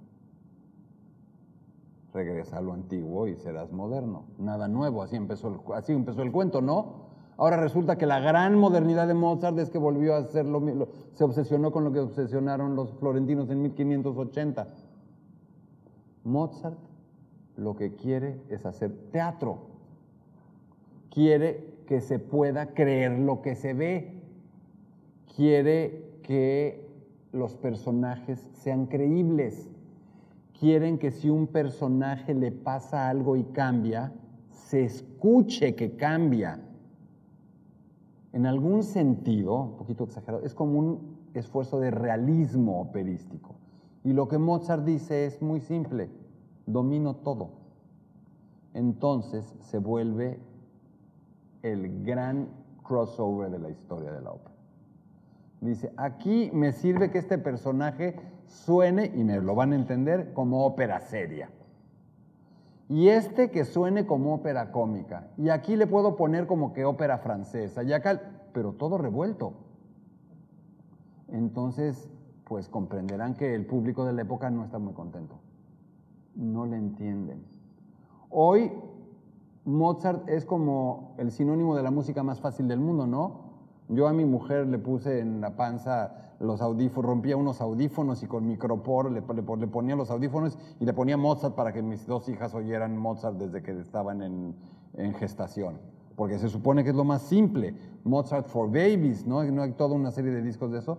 Regresa 2.12 2.58
a 2.58 2.60
lo 2.62 2.72
antiguo 2.72 3.26
y 3.26 3.36
serás 3.36 3.72
moderno. 3.72 4.24
Nada 4.38 4.68
nuevo, 4.68 5.02
así 5.02 5.16
empezó 5.16 5.48
el, 5.48 6.32
cuento, 6.32 6.62
¿no? 6.62 7.06
Ahora 7.36 7.58
resulta 7.58 7.98
que 7.98 8.06
la 8.06 8.20
gran 8.20 8.58
modernidad 8.58 9.06
de 9.06 9.12
Mozart 9.12 9.58
es 9.58 9.68
que 9.68 9.78
volvió 9.78 10.14
a 10.14 10.18
hacer 10.18 10.46
lo 10.46 10.60
mismo, 10.60 10.88
se 11.12 11.24
obsesionó 11.24 11.70
con 11.70 11.84
lo 11.84 11.92
que 11.92 12.00
obsesionaron 12.00 12.74
los 12.74 12.94
florentinos 12.94 13.50
en 13.50 13.60
1580. 13.60 14.66
Mozart 16.24 16.78
lo 17.56 17.76
que 17.76 17.94
quiere 17.94 18.40
es 18.48 18.66
hacer 18.66 18.92
teatro. 19.10 19.58
Quiere 21.10 21.74
que 21.86 22.00
se 22.00 22.18
pueda 22.18 22.74
creer 22.74 23.18
lo 23.18 23.42
que 23.42 23.54
se 23.54 23.72
ve. 23.72 24.12
Quiere 25.34 26.18
que 26.22 26.86
los 27.32 27.54
personajes 27.54 28.50
sean 28.54 28.86
creíbles. 28.86 29.70
Quieren 30.58 30.98
que 30.98 31.10
si 31.10 31.30
un 31.30 31.46
personaje 31.46 32.34
le 32.34 32.52
pasa 32.52 33.08
algo 33.08 33.36
y 33.36 33.44
cambia, 33.44 34.12
se 34.50 34.84
escuche 34.84 35.74
que 35.74 35.96
cambia. 35.96 36.60
En 38.32 38.46
algún 38.46 38.82
sentido, 38.82 39.62
un 39.62 39.76
poquito 39.76 40.04
exagerado, 40.04 40.44
es 40.44 40.54
como 40.54 40.78
un 40.78 41.16
esfuerzo 41.34 41.80
de 41.80 41.90
realismo 41.90 42.80
operístico. 42.80 43.54
Y 44.04 44.12
lo 44.12 44.28
que 44.28 44.38
Mozart 44.38 44.84
dice 44.84 45.26
es 45.26 45.40
muy 45.40 45.60
simple 45.60 46.10
domino 46.66 47.16
todo. 47.16 47.50
Entonces 48.74 49.54
se 49.60 49.78
vuelve 49.78 50.40
el 51.62 52.04
gran 52.04 52.48
crossover 52.82 53.50
de 53.50 53.58
la 53.58 53.70
historia 53.70 54.12
de 54.12 54.20
la 54.20 54.32
ópera. 54.32 54.54
Dice, 55.60 55.92
aquí 55.96 56.50
me 56.52 56.72
sirve 56.72 57.10
que 57.10 57.18
este 57.18 57.38
personaje 57.38 58.20
suene, 58.46 59.10
y 59.14 59.24
me 59.24 59.40
lo 59.40 59.54
van 59.54 59.72
a 59.72 59.76
entender, 59.76 60.32
como 60.34 60.66
ópera 60.66 61.00
seria. 61.00 61.50
Y 62.88 63.08
este 63.08 63.50
que 63.50 63.64
suene 63.64 64.06
como 64.06 64.34
ópera 64.34 64.70
cómica. 64.70 65.30
Y 65.38 65.48
aquí 65.48 65.74
le 65.74 65.86
puedo 65.86 66.16
poner 66.16 66.46
como 66.46 66.72
que 66.72 66.84
ópera 66.84 67.18
francesa. 67.18 67.82
Y 67.82 67.90
pero 68.52 68.74
todo 68.74 68.98
revuelto. 68.98 69.54
Entonces, 71.28 72.08
pues 72.44 72.68
comprenderán 72.68 73.34
que 73.34 73.54
el 73.54 73.66
público 73.66 74.04
de 74.04 74.12
la 74.12 74.22
época 74.22 74.50
no 74.50 74.64
está 74.64 74.78
muy 74.78 74.92
contento 74.92 75.40
no 76.36 76.66
le 76.66 76.76
entienden. 76.76 77.44
Hoy 78.30 78.70
Mozart 79.64 80.28
es 80.28 80.44
como 80.44 81.14
el 81.18 81.32
sinónimo 81.32 81.74
de 81.74 81.82
la 81.82 81.90
música 81.90 82.22
más 82.22 82.40
fácil 82.40 82.68
del 82.68 82.78
mundo, 82.78 83.06
¿no? 83.06 83.46
Yo 83.88 84.06
a 84.06 84.12
mi 84.12 84.24
mujer 84.24 84.66
le 84.66 84.78
puse 84.78 85.20
en 85.20 85.40
la 85.40 85.56
panza 85.56 86.34
los 86.38 86.60
audífonos, 86.60 87.08
rompía 87.08 87.36
unos 87.36 87.60
audífonos 87.60 88.22
y 88.22 88.26
con 88.26 88.46
micropor 88.46 89.10
le, 89.10 89.22
ponía 89.22 89.96
los 89.96 90.10
audífonos 90.10 90.58
y 90.78 90.84
le 90.84 90.92
ponía 90.92 91.16
Mozart 91.16 91.54
para 91.54 91.72
que 91.72 91.82
mis 91.82 92.06
dos 92.06 92.28
hijas 92.28 92.54
oyeran 92.54 92.96
Mozart 92.96 93.38
desde 93.38 93.62
que 93.62 93.78
estaban 93.80 94.22
en, 94.22 94.54
en 94.94 95.14
gestación. 95.14 95.78
Porque 96.14 96.38
se 96.38 96.48
supone 96.48 96.84
que 96.84 96.90
es 96.90 96.96
lo 96.96 97.04
más 97.04 97.22
simple. 97.22 97.74
Mozart 98.04 98.46
for 98.48 98.68
Babies, 98.68 99.26
¿no? 99.26 99.42
¿no? 99.44 99.62
Hay 99.62 99.72
toda 99.72 99.94
una 99.94 100.10
serie 100.10 100.30
de 100.30 100.42
discos 100.42 100.70
de 100.72 100.78
eso. 100.78 100.98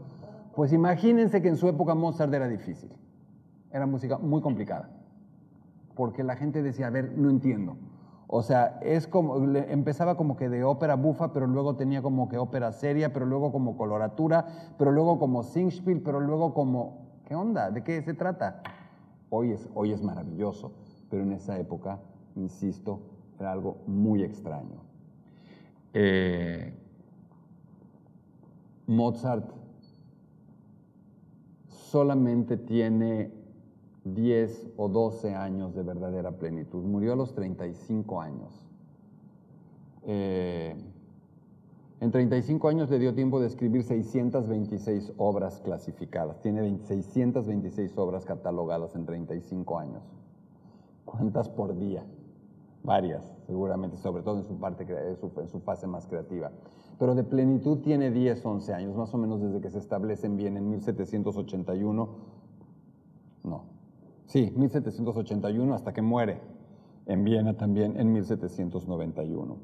Pues 0.55 0.73
imagínense 0.73 1.41
que 1.41 1.49
en 1.49 1.57
su 1.57 1.67
época 1.67 1.93
Mozart 1.93 2.33
era 2.33 2.47
difícil. 2.47 2.91
Era 3.71 3.85
música 3.85 4.17
muy 4.17 4.41
complicada 4.41 4.96
porque 5.97 6.23
la 6.23 6.35
gente 6.35 6.61
decía, 6.61 6.87
a 6.87 6.91
ver, 6.91 7.17
no 7.17 7.29
entiendo. 7.29 7.75
O 8.27 8.43
sea, 8.43 8.79
es 8.81 9.07
como, 9.07 9.37
empezaba 9.55 10.15
como 10.15 10.37
que 10.37 10.47
de 10.47 10.63
ópera 10.63 10.95
bufa, 10.95 11.33
pero 11.33 11.47
luego 11.47 11.75
tenía 11.75 12.01
como 12.01 12.29
que 12.29 12.37
ópera 12.37 12.71
seria, 12.71 13.11
pero 13.11 13.25
luego 13.25 13.51
como 13.51 13.77
coloratura, 13.77 14.45
pero 14.77 14.91
luego 14.91 15.17
como 15.17 15.43
singspiel, 15.43 16.01
pero 16.01 16.19
luego 16.19 16.53
como, 16.53 17.07
¿qué 17.25 17.35
onda? 17.35 17.71
¿De 17.71 17.83
qué 17.83 18.01
se 18.01 18.13
trata? 18.13 18.61
Hoy 19.29 19.51
es, 19.51 19.67
hoy 19.73 19.91
es 19.91 20.03
maravilloso, 20.03 20.73
pero 21.09 21.23
en 21.23 21.31
esa 21.31 21.57
época, 21.57 21.99
insisto, 22.35 22.99
era 23.39 23.51
algo 23.51 23.77
muy 23.87 24.23
extraño. 24.23 24.81
Eh, 25.93 26.73
Mozart 28.87 29.49
solamente 31.69 32.57
tiene 32.57 33.36
10 34.13 34.67
o 34.77 34.89
12 34.89 35.35
años 35.35 35.73
de 35.75 35.83
verdadera 35.83 36.31
plenitud. 36.31 36.83
Murió 36.83 37.13
a 37.13 37.15
los 37.15 37.33
35 37.33 38.21
años. 38.21 38.63
Eh, 40.03 40.75
en 41.99 42.11
35 42.11 42.67
años 42.67 42.89
le 42.91 42.99
dio 42.99 43.15
tiempo 43.15 43.39
de 43.39 43.47
escribir 43.47 43.83
626 43.83 45.13
obras 45.17 45.59
clasificadas. 45.61 46.39
Tiene 46.41 46.77
626 46.77 47.97
obras 47.97 48.23
catalogadas 48.23 48.95
en 48.95 49.05
35 49.05 49.79
años. 49.79 50.03
¿Cuántas 51.05 51.49
por 51.49 51.75
día? 51.75 52.05
Varias, 52.83 53.35
seguramente, 53.47 53.97
sobre 53.97 54.21
todo 54.21 54.37
en 54.37 54.45
su, 54.45 54.59
parte, 54.59 54.85
en 54.87 55.47
su, 55.47 55.59
fase 55.59 55.87
más 55.87 56.05
creativa. 56.05 56.51
Pero 56.99 57.15
de 57.15 57.23
plenitud 57.23 57.79
tiene 57.79 58.11
10, 58.11 58.45
11 58.45 58.73
años, 58.73 58.95
más 58.95 59.13
o 59.13 59.17
menos 59.17 59.41
desde 59.41 59.59
que 59.59 59.71
se 59.71 59.79
establecen 59.79 60.37
bien 60.37 60.55
en 60.55 60.69
1781. 60.69 62.09
No, 63.43 63.63
sí, 64.27 64.53
1781 64.55 65.73
hasta 65.73 65.93
que 65.93 66.01
muere 66.01 66.39
en 67.07 67.23
Viena 67.23 67.55
también 67.55 67.99
en 67.99 68.13
1791. 68.13 69.57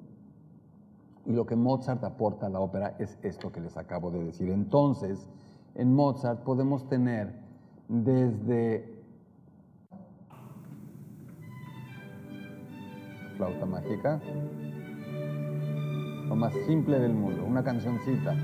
Y 1.25 1.31
lo 1.31 1.45
que 1.45 1.55
Mozart 1.55 2.03
aporta 2.03 2.47
a 2.47 2.49
la 2.49 2.59
ópera 2.59 2.95
es 2.99 3.17
esto 3.21 3.51
que 3.51 3.61
les 3.61 3.77
acabo 3.77 4.11
de 4.11 4.23
decir. 4.23 4.49
Entonces, 4.49 5.29
en 5.75 5.93
Mozart 5.93 6.43
podemos 6.43 6.87
tener 6.89 7.33
desde 7.87 8.93
flauta 13.37 13.65
mágica, 13.65 14.21
lo 16.27 16.35
más 16.35 16.53
simple 16.65 16.99
del 16.99 17.13
mundo, 17.13 17.43
una 17.45 17.63
cancioncita. 17.63 18.35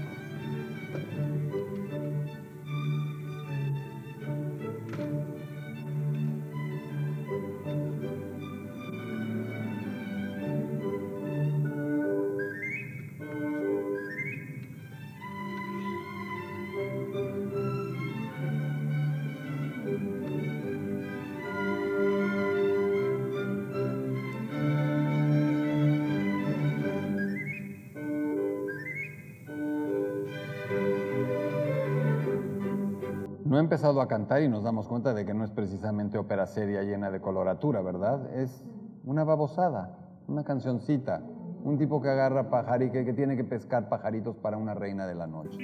Empezado 33.59 34.01
a 34.01 34.07
cantar 34.07 34.41
y 34.41 34.49
nos 34.49 34.63
damos 34.63 34.87
cuenta 34.87 35.13
de 35.13 35.25
que 35.25 35.33
no 35.33 35.43
es 35.43 35.51
precisamente 35.51 36.17
ópera 36.17 36.45
seria 36.45 36.83
llena 36.83 37.11
de 37.11 37.19
coloratura, 37.19 37.81
¿verdad? 37.81 38.33
Es 38.35 38.63
una 39.05 39.23
babosada, 39.23 39.97
una 40.27 40.43
cancioncita, 40.43 41.21
un 41.63 41.77
tipo 41.77 42.01
que 42.01 42.09
agarra 42.09 42.49
pajar 42.49 42.79
que, 42.91 43.05
que 43.05 43.13
tiene 43.13 43.35
que 43.35 43.43
pescar 43.43 43.89
pajaritos 43.89 44.37
para 44.37 44.57
una 44.57 44.73
reina 44.73 45.07
de 45.07 45.15
la 45.15 45.27
noche. 45.27 45.57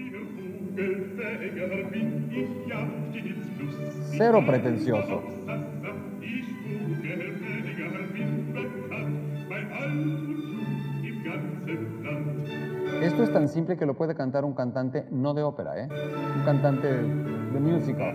Cero 4.17 4.43
pretencioso. 4.45 5.21
Esto 13.15 13.23
es 13.23 13.31
tan 13.31 13.47
simple 13.47 13.77
que 13.77 13.85
lo 13.85 13.93
puede 13.93 14.13
cantar 14.13 14.43
un 14.43 14.53
cantante 14.53 15.05
no 15.09 15.33
de 15.33 15.41
ópera, 15.41 15.79
¿eh? 15.81 15.87
Un 16.37 16.43
cantante 16.43 16.85
de 16.89 17.59
musical. 17.71 18.13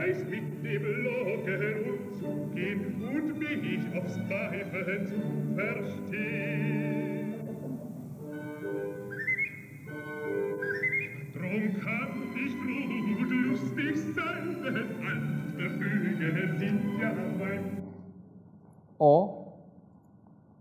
O 18.98 19.54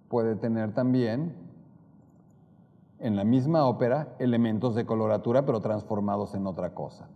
puede 0.07 0.37
tener 0.37 0.71
también 0.71 1.48
en 2.99 3.15
la 3.15 3.23
misma 3.23 3.65
ópera 3.65 4.15
elementos 4.19 4.75
de 4.75 4.85
coloratura 4.85 5.45
pero 5.45 5.59
transformados 5.61 6.35
en 6.35 6.47
otra 6.47 6.73
cosa. 6.73 7.07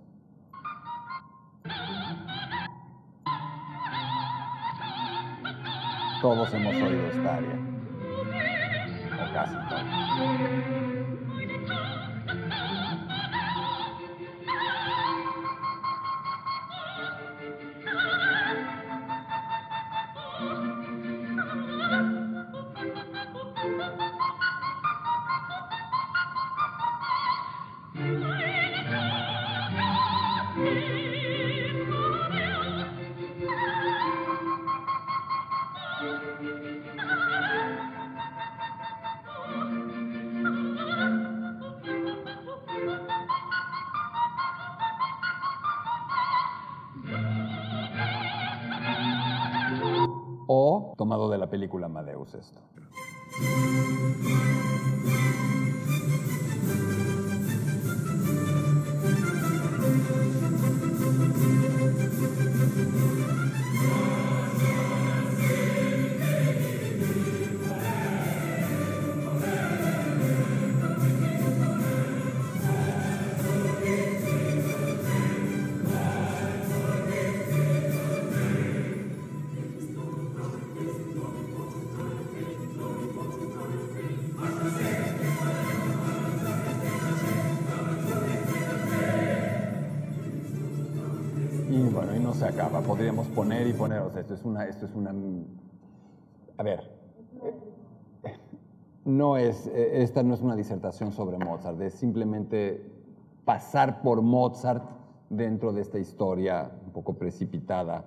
Todos 6.22 6.54
hemos 6.54 6.74
oído 6.76 7.08
esta 7.08 7.36
área, 7.36 7.60
o 9.14 9.34
casi 9.34 9.56
todos. 9.70 11.03
Película 51.54 51.86
Amadeus 51.86 52.34
esto. 52.34 52.60
Acaba. 92.48 92.82
Podríamos 92.82 93.28
poner 93.28 93.68
y 93.68 93.74
poner, 93.74 94.00
o 94.00 94.12
sea, 94.12 94.22
esto 94.22 94.34
es 94.34 94.44
una, 94.44 94.66
esto 94.68 94.86
es 94.86 94.94
una, 94.94 95.14
a 96.58 96.64
ver, 96.64 96.92
no 99.06 99.38
es, 99.38 99.68
esta 99.68 100.24
no 100.24 100.34
es 100.34 100.42
una 100.42 100.56
disertación 100.56 101.12
sobre 101.12 101.38
Mozart, 101.38 101.80
es 101.82 101.94
simplemente 101.94 102.90
pasar 103.46 104.02
por 104.02 104.22
Mozart 104.22 104.84
dentro 105.30 105.74
de 105.74 105.82
esta 105.82 106.00
historia 106.00 106.72
un 106.86 106.92
poco 106.92 107.16
precipitada 107.16 108.06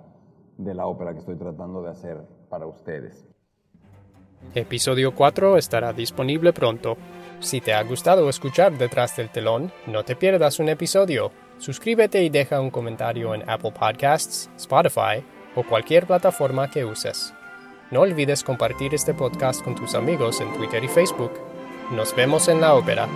de 0.56 0.74
la 0.74 0.86
ópera 0.86 1.12
que 1.12 1.18
estoy 1.18 1.36
tratando 1.36 1.82
de 1.82 1.90
hacer 1.90 2.22
para 2.48 2.66
ustedes. 2.66 3.26
Episodio 4.54 5.14
4 5.14 5.56
estará 5.56 5.92
disponible 5.92 6.52
pronto. 6.52 6.96
Si 7.40 7.60
te 7.60 7.74
ha 7.74 7.82
gustado 7.82 8.28
escuchar 8.28 8.78
detrás 8.78 9.16
del 9.16 9.30
telón, 9.30 9.72
no 9.86 10.04
te 10.04 10.16
pierdas 10.16 10.58
un 10.60 10.68
episodio. 10.68 11.30
Suscríbete 11.58 12.22
y 12.22 12.28
deja 12.28 12.60
un 12.60 12.70
comentario 12.70 13.34
en 13.34 13.48
Apple 13.48 13.72
Podcasts, 13.72 14.50
Spotify 14.56 15.24
o 15.54 15.62
cualquier 15.62 16.06
plataforma 16.06 16.70
que 16.70 16.84
uses. 16.84 17.32
No 17.90 18.00
olvides 18.00 18.42
compartir 18.42 18.94
este 18.94 19.14
podcast 19.14 19.62
con 19.62 19.74
tus 19.74 19.94
amigos 19.94 20.40
en 20.40 20.52
Twitter 20.54 20.82
y 20.84 20.88
Facebook. 20.88 21.32
Nos 21.92 22.14
vemos 22.14 22.48
en 22.48 22.60
la 22.60 22.74
ópera. 22.74 23.08